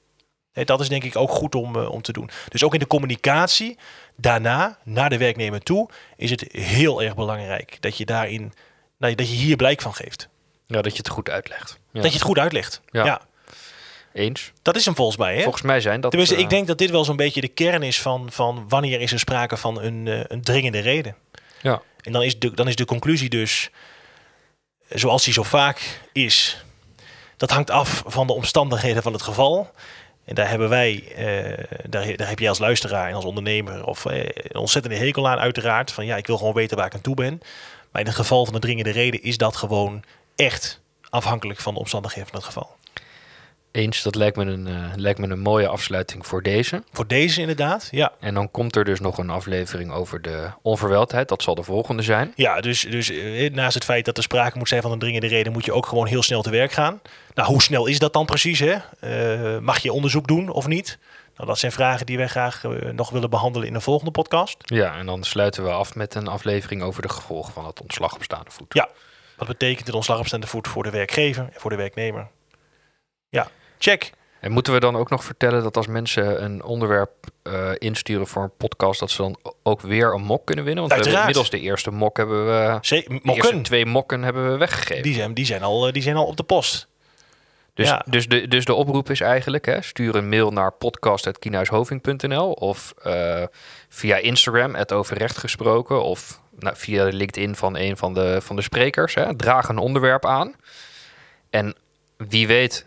He, 0.58 0.64
dat 0.64 0.80
is 0.80 0.90
denk 0.90 1.04
ik 1.04 1.16
ook 1.16 1.30
goed 1.30 1.56
om, 1.56 1.76
uh, 1.76 1.92
om 1.92 2.02
te 2.02 2.12
doen. 2.12 2.30
Dus 2.50 2.64
ook 2.64 2.74
in 2.74 2.80
de 2.80 2.88
communicatie 2.88 3.78
daarna, 4.16 4.78
naar 4.84 5.10
de 5.10 5.18
werknemer 5.18 5.64
toe, 5.64 5.90
is 6.16 6.30
het 6.30 6.46
heel 6.52 7.02
erg 7.02 7.16
belangrijk 7.16 7.78
dat 7.80 7.98
je 7.98 8.06
daarin, 8.06 8.54
nou, 8.98 9.16
dat 9.16 9.30
je 9.30 9.36
hier 9.36 9.56
blijk 9.56 9.82
van 9.82 9.94
geeft. 9.94 10.28
Ja, 10.66 10.82
dat 10.82 10.92
je 10.92 10.98
het 10.98 11.10
goed 11.10 11.30
uitlegt. 11.30 11.80
Ja. 11.92 12.02
Dat 12.02 12.12
je 12.12 12.18
het 12.18 12.28
goed 12.28 12.38
uitlegt. 12.38 12.82
Ja. 12.92 13.06
ja. 13.06 13.22
Eens. 14.14 14.52
Dat 14.62 14.76
is 14.76 14.86
hem 14.86 14.96
volgens 14.96 15.18
mij. 15.18 15.36
Hè? 15.36 15.42
Volgens 15.42 15.64
mij 15.64 15.82
zijn 15.82 16.02
dat. 16.02 16.10
Tenminste, 16.12 16.36
uh, 16.36 16.42
ik 16.42 16.50
denk 16.50 16.68
dat 16.68 16.78
dit 16.78 16.90
wel 16.90 17.04
zo'n 17.04 17.16
beetje 17.16 17.42
de 17.42 17.48
kern 17.48 17.84
is 17.84 18.02
van, 18.02 18.32
van 18.32 18.66
wanneer 18.70 19.02
is 19.02 19.12
er 19.12 19.20
sprake 19.20 19.58
van 19.58 19.82
een, 19.82 20.06
uh, 20.06 20.20
een 20.28 20.42
dringende 20.42 20.80
reden. 20.80 21.16
Ja. 21.62 21.82
En 22.02 22.12
dan 22.12 22.24
is, 22.24 22.40
de, 22.40 22.52
dan 22.52 22.68
is 22.68 22.76
de 22.76 22.86
conclusie 22.86 23.30
dus, 23.30 23.70
zoals 24.90 25.24
die 25.24 25.34
zo 25.34 25.44
vaak 25.44 26.02
is, 26.12 26.66
dat 27.38 27.52
hangt 27.52 27.70
af 27.70 28.04
van 28.06 28.28
de 28.28 28.34
omstandigheden 28.34 29.04
van 29.04 29.14
het 29.14 29.22
geval. 29.22 29.72
En 30.28 30.36
daar 30.36 30.50
hebben 30.50 30.70
wij, 30.70 31.04
uh, 31.18 31.64
daar, 31.90 32.16
daar 32.16 32.28
heb 32.30 32.40
je 32.40 32.50
als 32.50 32.60
luisteraar 32.60 33.08
en 33.08 33.14
als 33.14 33.26
ondernemer 33.26 33.86
of 33.86 34.06
een 34.06 34.56
ontzettende 34.56 34.98
hekel 34.98 35.28
aan 35.28 35.38
uiteraard. 35.38 35.92
Van 35.92 36.06
ja, 36.06 36.18
ik 36.18 36.28
wil 36.28 36.38
gewoon 36.38 36.54
weten 36.54 36.78
waar 36.78 36.86
ik 36.86 36.94
aan 36.94 37.02
toe 37.02 37.16
ben. 37.16 37.42
Maar 37.92 38.02
in 38.02 38.08
het 38.08 38.16
geval 38.16 38.46
van 38.46 38.54
de 38.54 38.60
dringende 38.60 38.90
reden 38.90 39.24
is 39.24 39.38
dat 39.38 39.56
gewoon 39.56 40.04
echt 40.36 40.82
afhankelijk 41.10 41.60
van 41.60 41.74
de 41.74 41.80
omstandigheden 41.80 42.30
van 42.30 42.38
het 42.40 42.48
geval. 42.48 42.77
Eens, 43.78 44.02
dat 44.04 44.16
lijkt 44.16 44.38
me, 44.38 44.46
een, 44.46 44.68
uh, 44.68 44.92
lijkt 44.96 45.20
me 45.20 45.28
een 45.28 45.40
mooie 45.40 45.68
afsluiting 45.68 46.26
voor 46.26 46.42
deze. 46.44 46.84
Voor 46.92 47.08
deze 47.08 47.42
inderdaad, 47.42 47.88
ja. 47.92 48.12
En 48.20 48.34
dan 48.34 48.52
komt 48.52 48.76
er 48.76 48.86
dus 48.86 49.00
nog 49.00 49.18
een 49.18 49.30
aflevering 49.30 49.92
over 49.92 50.22
de 50.22 50.50
onverweldheid. 50.62 51.30
Dat 51.30 51.44
zal 51.44 51.56
de 51.56 51.64
volgende 51.64 52.02
zijn. 52.02 52.34
Ja, 52.36 52.62
dus, 52.62 52.82
dus 52.82 53.12
uh, 53.12 53.54
naast 53.54 53.74
het 53.74 53.84
feit 53.84 54.06
dat 54.06 54.18
er 54.18 54.24
sprake 54.24 54.58
moet 54.58 54.68
zijn 54.68 54.82
van 54.82 54.92
een 54.92 55.00
dringende 55.00 55.28
reden... 55.28 55.52
moet 55.52 55.66
je 55.66 55.74
ook 55.74 55.86
gewoon 55.86 56.08
heel 56.08 56.24
snel 56.24 56.42
te 56.42 56.50
werk 56.50 56.72
gaan. 56.72 57.02
Nou, 57.34 57.48
hoe 57.48 57.62
snel 57.62 57.86
is 57.86 58.00
dat 58.00 58.14
dan 58.14 58.26
precies? 58.26 58.60
Hè? 58.60 58.76
Uh, 59.02 59.60
mag 59.60 59.80
je 59.80 59.94
onderzoek 59.94 60.28
doen 60.28 60.50
of 60.50 60.68
niet? 60.68 60.98
Nou, 61.36 61.50
dat 61.50 61.60
zijn 61.60 61.72
vragen 61.72 62.06
die 62.06 62.18
wij 62.18 62.28
graag 62.28 62.64
nog 62.92 63.10
willen 63.10 63.30
behandelen 63.30 63.68
in 63.68 63.76
een 63.76 63.82
volgende 63.82 64.12
podcast. 64.12 64.58
Ja, 64.60 64.98
en 64.98 65.06
dan 65.06 65.24
sluiten 65.24 65.64
we 65.64 65.70
af 65.70 65.96
met 65.96 66.16
een 66.16 66.28
aflevering 66.28 66.82
over 66.82 67.02
de 67.02 67.10
gevolgen 67.10 67.54
van 67.54 67.66
het 67.66 67.82
ontslag 67.82 68.16
op 68.16 68.24
staande 68.24 68.52
voet. 68.52 68.74
Ja, 68.74 68.90
wat 69.36 69.48
betekent 69.48 69.86
het 69.86 69.96
ontslag 69.96 70.20
op 70.20 70.28
staande 70.28 70.48
voet 70.48 70.68
voor 70.68 70.84
de 70.84 70.90
werkgever 70.90 71.44
en 71.44 71.60
voor 71.60 71.70
de 71.70 71.76
werknemer? 71.76 72.28
Ja, 73.30 73.48
check. 73.78 74.12
En 74.40 74.52
moeten 74.52 74.74
we 74.74 74.80
dan 74.80 74.96
ook 74.96 75.10
nog 75.10 75.24
vertellen 75.24 75.64
dat 75.64 75.78
als 75.78 75.88
mensen 75.88 76.44
een 76.44 76.64
onderwerp 76.64 77.12
uh, 77.44 77.70
insturen 77.78 78.28
voor 78.28 78.44
een 78.44 78.58
podcast, 78.58 79.00
dat 79.00 79.12
ze 79.12 79.22
dan 79.22 79.38
ook 79.64 79.82
weer 79.82 80.14
een 80.14 80.24
mok 80.24 80.46
kunnen 80.46 80.66
winnen? 80.66 80.84
Want 80.84 80.96
Uiteraard. 80.96 81.26
we 81.26 81.32
hebben 81.32 81.42
inmiddels 81.42 81.50
de 81.50 81.70
eerste 81.70 81.92
mok 81.92 82.18
hebben 82.18 82.46
we. 82.46 83.62
Twee 83.62 83.86
mokken 83.86 84.24
hebben 84.24 84.52
we 84.52 84.58
weggegeven. 84.58 85.04
Die 85.04 85.14
zijn, 85.14 85.34
die 85.34 85.46
zijn, 85.46 85.64
al, 85.64 85.92
die 85.92 86.02
zijn 86.02 86.16
al 86.16 86.26
op 86.26 86.38
de 86.38 86.44
post. 86.44 86.88
Dus, 87.74 87.88
Ja. 87.88 88.06
dus, 88.06 88.28
de, 88.28 88.48
dus 88.48 88.66
de 88.66 88.74
oproep 88.74 89.10
is 89.10 89.22
eigenlijk: 89.22 89.66
hè, 89.66 89.82
stuur 89.82 90.16
een 90.16 90.30
mail 90.30 90.52
naar 90.52 90.72
podcast.kienhuishoving.nl 90.72 92.52
of 92.52 92.94
eh, 93.04 93.44
via 93.90 94.18
Instagram, 94.18 94.76
het 94.76 94.94
over 94.94 95.18
recht 95.18 95.38
gesproken, 95.38 96.04
of 96.04 96.42
nou, 96.60 96.76
via 96.78 97.06
de 97.06 97.14
LinkedIn 97.14 97.56
van 97.56 97.78
een 97.78 97.98
van 97.98 98.14
de, 98.14 98.42
van 98.42 98.56
de 98.56 98.62
sprekers. 98.62 99.14
Hè, 99.14 99.36
draag 99.36 99.70
een 99.70 99.78
onderwerp 99.78 100.26
aan. 100.26 100.56
En 101.50 101.76
wie 102.18 102.48
weet 102.48 102.86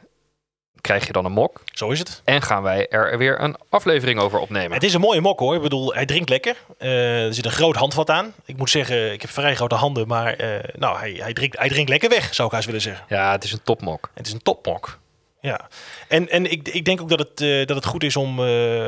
krijg 0.81 1.07
je 1.07 1.13
dan 1.13 1.25
een 1.25 1.33
mok. 1.33 1.63
Zo 1.65 1.91
is 1.91 1.99
het. 1.99 2.23
En 2.25 2.43
gaan 2.43 2.63
wij 2.63 2.89
er 2.89 3.19
weer 3.19 3.41
een 3.41 3.57
aflevering 3.69 4.21
over 4.21 4.39
opnemen. 4.39 4.73
Het 4.73 4.83
is 4.83 4.95
een 4.95 5.01
mooie 5.01 5.21
mok 5.21 5.39
hoor. 5.39 5.55
Ik 5.55 5.63
bedoel, 5.63 5.95
hij 5.95 6.07
drinkt 6.07 6.29
lekker. 6.29 6.57
Uh, 6.79 7.25
er 7.25 7.35
zit 7.35 7.45
een 7.45 7.51
groot 7.51 7.77
handvat 7.77 8.11
aan. 8.11 8.35
Ik 8.45 8.57
moet 8.57 8.71
zeggen, 8.71 9.13
ik 9.13 9.21
heb 9.21 9.31
vrij 9.31 9.55
grote 9.55 9.75
handen, 9.75 10.07
maar 10.07 10.45
uh, 10.45 10.59
nou, 10.73 10.99
hij, 10.99 11.13
hij, 11.13 11.33
drinkt, 11.33 11.59
hij 11.59 11.69
drinkt 11.69 11.91
lekker 11.91 12.09
weg, 12.09 12.35
zou 12.35 12.49
ik 12.49 12.55
haast 12.55 12.67
willen 12.67 12.81
zeggen. 12.81 13.05
Ja, 13.09 13.33
het 13.33 13.45
is 13.45 13.53
een 13.53 13.63
topmok. 13.63 14.11
Het 14.15 14.27
is 14.27 14.33
een 14.33 14.43
topmok. 14.43 14.99
Ja. 15.41 15.69
En, 16.09 16.29
en 16.29 16.51
ik, 16.51 16.69
ik 16.69 16.85
denk 16.85 17.01
ook 17.01 17.09
dat 17.09 17.19
het, 17.19 17.41
uh, 17.41 17.67
dat 17.67 17.77
het 17.77 17.87
goed 17.87 18.03
is 18.03 18.17
om, 18.17 18.39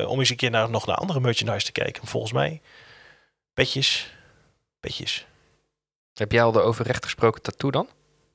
om 0.06 0.18
eens 0.18 0.30
een 0.30 0.36
keer 0.36 0.50
naar, 0.50 0.70
nog 0.70 0.86
naar 0.86 0.96
andere 0.96 1.20
merchandise 1.20 1.64
te 1.64 1.72
kijken. 1.72 2.06
Volgens 2.06 2.32
mij. 2.32 2.60
Petjes. 3.54 4.14
Petjes. 4.80 5.26
Heb 6.14 6.32
jij 6.32 6.42
al 6.42 6.52
de 6.52 6.60
over 6.60 6.86
recht 6.86 7.04
gesproken 7.04 7.42
tattoo 7.42 7.70
dan? 7.70 7.88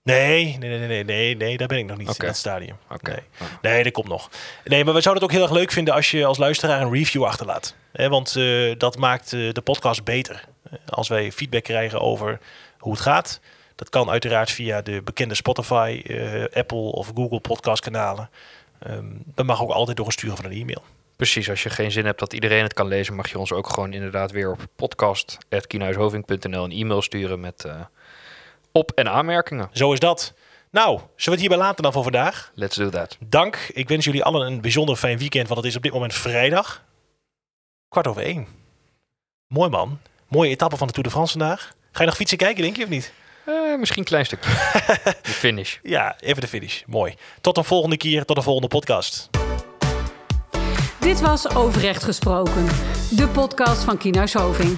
Nee, 0.07 0.57
nee, 0.59 0.69
nee, 0.69 0.87
nee, 0.87 1.03
nee, 1.03 1.35
nee, 1.35 1.57
daar 1.57 1.67
ben 1.67 1.77
ik 1.77 1.85
nog 1.85 1.97
niet 1.97 2.19
in 2.19 2.25
dat 2.25 2.35
stadium. 2.35 2.77
Oké. 2.89 3.11
Nee. 3.11 3.49
nee, 3.61 3.83
dat 3.83 3.91
komt 3.91 4.07
nog. 4.07 4.29
Nee, 4.63 4.83
maar 4.83 4.93
we 4.93 5.01
zouden 5.01 5.23
het 5.23 5.31
ook 5.31 5.37
heel 5.39 5.47
erg 5.47 5.57
leuk 5.57 5.71
vinden 5.71 5.93
als 5.93 6.11
je 6.11 6.25
als 6.25 6.37
luisteraar 6.37 6.81
een 6.81 6.91
review 6.91 7.23
achterlaat. 7.23 7.75
Want 7.91 8.35
uh, 8.35 8.75
dat 8.77 8.97
maakt 8.97 9.31
uh, 9.31 9.53
de 9.53 9.61
podcast 9.61 10.03
beter. 10.03 10.43
Als 10.89 11.07
wij 11.07 11.31
feedback 11.31 11.63
krijgen 11.63 12.01
over 12.01 12.39
hoe 12.77 12.91
het 12.91 13.01
gaat. 13.01 13.39
Dat 13.75 13.89
kan 13.89 14.09
uiteraard 14.09 14.51
via 14.51 14.81
de 14.81 15.01
bekende 15.01 15.35
Spotify, 15.35 16.01
uh, 16.03 16.43
Apple 16.53 16.77
of 16.77 17.11
Google 17.15 17.39
podcast 17.39 17.81
kanalen. 17.81 18.29
Um, 18.87 19.23
dat 19.25 19.45
mag 19.45 19.61
ook 19.61 19.71
altijd 19.71 19.97
door 19.97 20.05
een 20.05 20.11
sturen 20.11 20.35
van 20.35 20.45
een 20.45 20.61
e-mail. 20.61 20.83
Precies, 21.15 21.49
als 21.49 21.63
je 21.63 21.69
geen 21.69 21.91
zin 21.91 22.05
hebt 22.05 22.19
dat 22.19 22.33
iedereen 22.33 22.63
het 22.63 22.73
kan 22.73 22.87
lezen, 22.87 23.15
mag 23.15 23.29
je 23.29 23.39
ons 23.39 23.51
ook 23.51 23.69
gewoon 23.69 23.93
inderdaad 23.93 24.31
weer 24.31 24.51
op 24.51 24.65
podcast.kienhuishoving.nl 24.75 26.63
een 26.63 26.71
e-mail 26.71 27.01
sturen 27.01 27.39
met 27.39 27.65
op- 28.77 28.91
en 28.95 29.09
aanmerkingen. 29.09 29.69
Zo 29.71 29.93
is 29.93 29.99
dat. 29.99 30.33
Nou, 30.71 30.91
zullen 30.97 31.09
we 31.15 31.31
het 31.31 31.39
hierbij 31.39 31.57
laten 31.57 31.83
dan 31.83 31.93
voor 31.93 32.03
vandaag? 32.03 32.51
Let's 32.53 32.75
do 32.75 32.89
that. 32.89 33.17
Dank. 33.19 33.69
Ik 33.73 33.87
wens 33.87 34.05
jullie 34.05 34.23
allen 34.23 34.47
een 34.47 34.61
bijzonder 34.61 34.95
fijn 34.95 35.17
weekend, 35.17 35.47
want 35.47 35.59
het 35.59 35.69
is 35.69 35.75
op 35.75 35.83
dit 35.83 35.93
moment 35.93 36.13
vrijdag. 36.13 36.83
Kwart 37.89 38.07
over 38.07 38.21
één. 38.21 38.47
Mooi 39.47 39.69
man. 39.69 39.99
Mooie 40.27 40.49
etappe 40.49 40.77
van 40.77 40.87
de 40.87 40.93
Tour 40.93 41.07
de 41.07 41.13
France 41.13 41.37
vandaag. 41.37 41.73
Ga 41.91 41.99
je 42.01 42.05
nog 42.05 42.15
fietsen 42.15 42.37
kijken, 42.37 42.63
denk 42.63 42.75
je, 42.75 42.83
of 42.83 42.89
niet? 42.89 43.13
Eh, 43.45 43.77
misschien 43.79 43.99
een 43.99 44.05
klein 44.07 44.25
stukje. 44.25 44.49
De 45.21 45.29
finish. 45.29 45.77
Ja, 45.83 46.15
even 46.19 46.41
de 46.41 46.47
finish. 46.47 46.81
Mooi. 46.85 47.15
Tot 47.41 47.57
een 47.57 47.63
volgende 47.63 47.97
keer, 47.97 48.25
tot 48.25 48.37
een 48.37 48.43
volgende 48.43 48.67
podcast. 48.67 49.29
Dit 50.99 51.21
was 51.21 51.55
Overrecht 51.55 52.03
Gesproken, 52.03 52.65
de 53.09 53.27
podcast 53.33 53.83
van 53.83 53.97
Kienhuis 53.97 54.33
Hoving. 54.33 54.77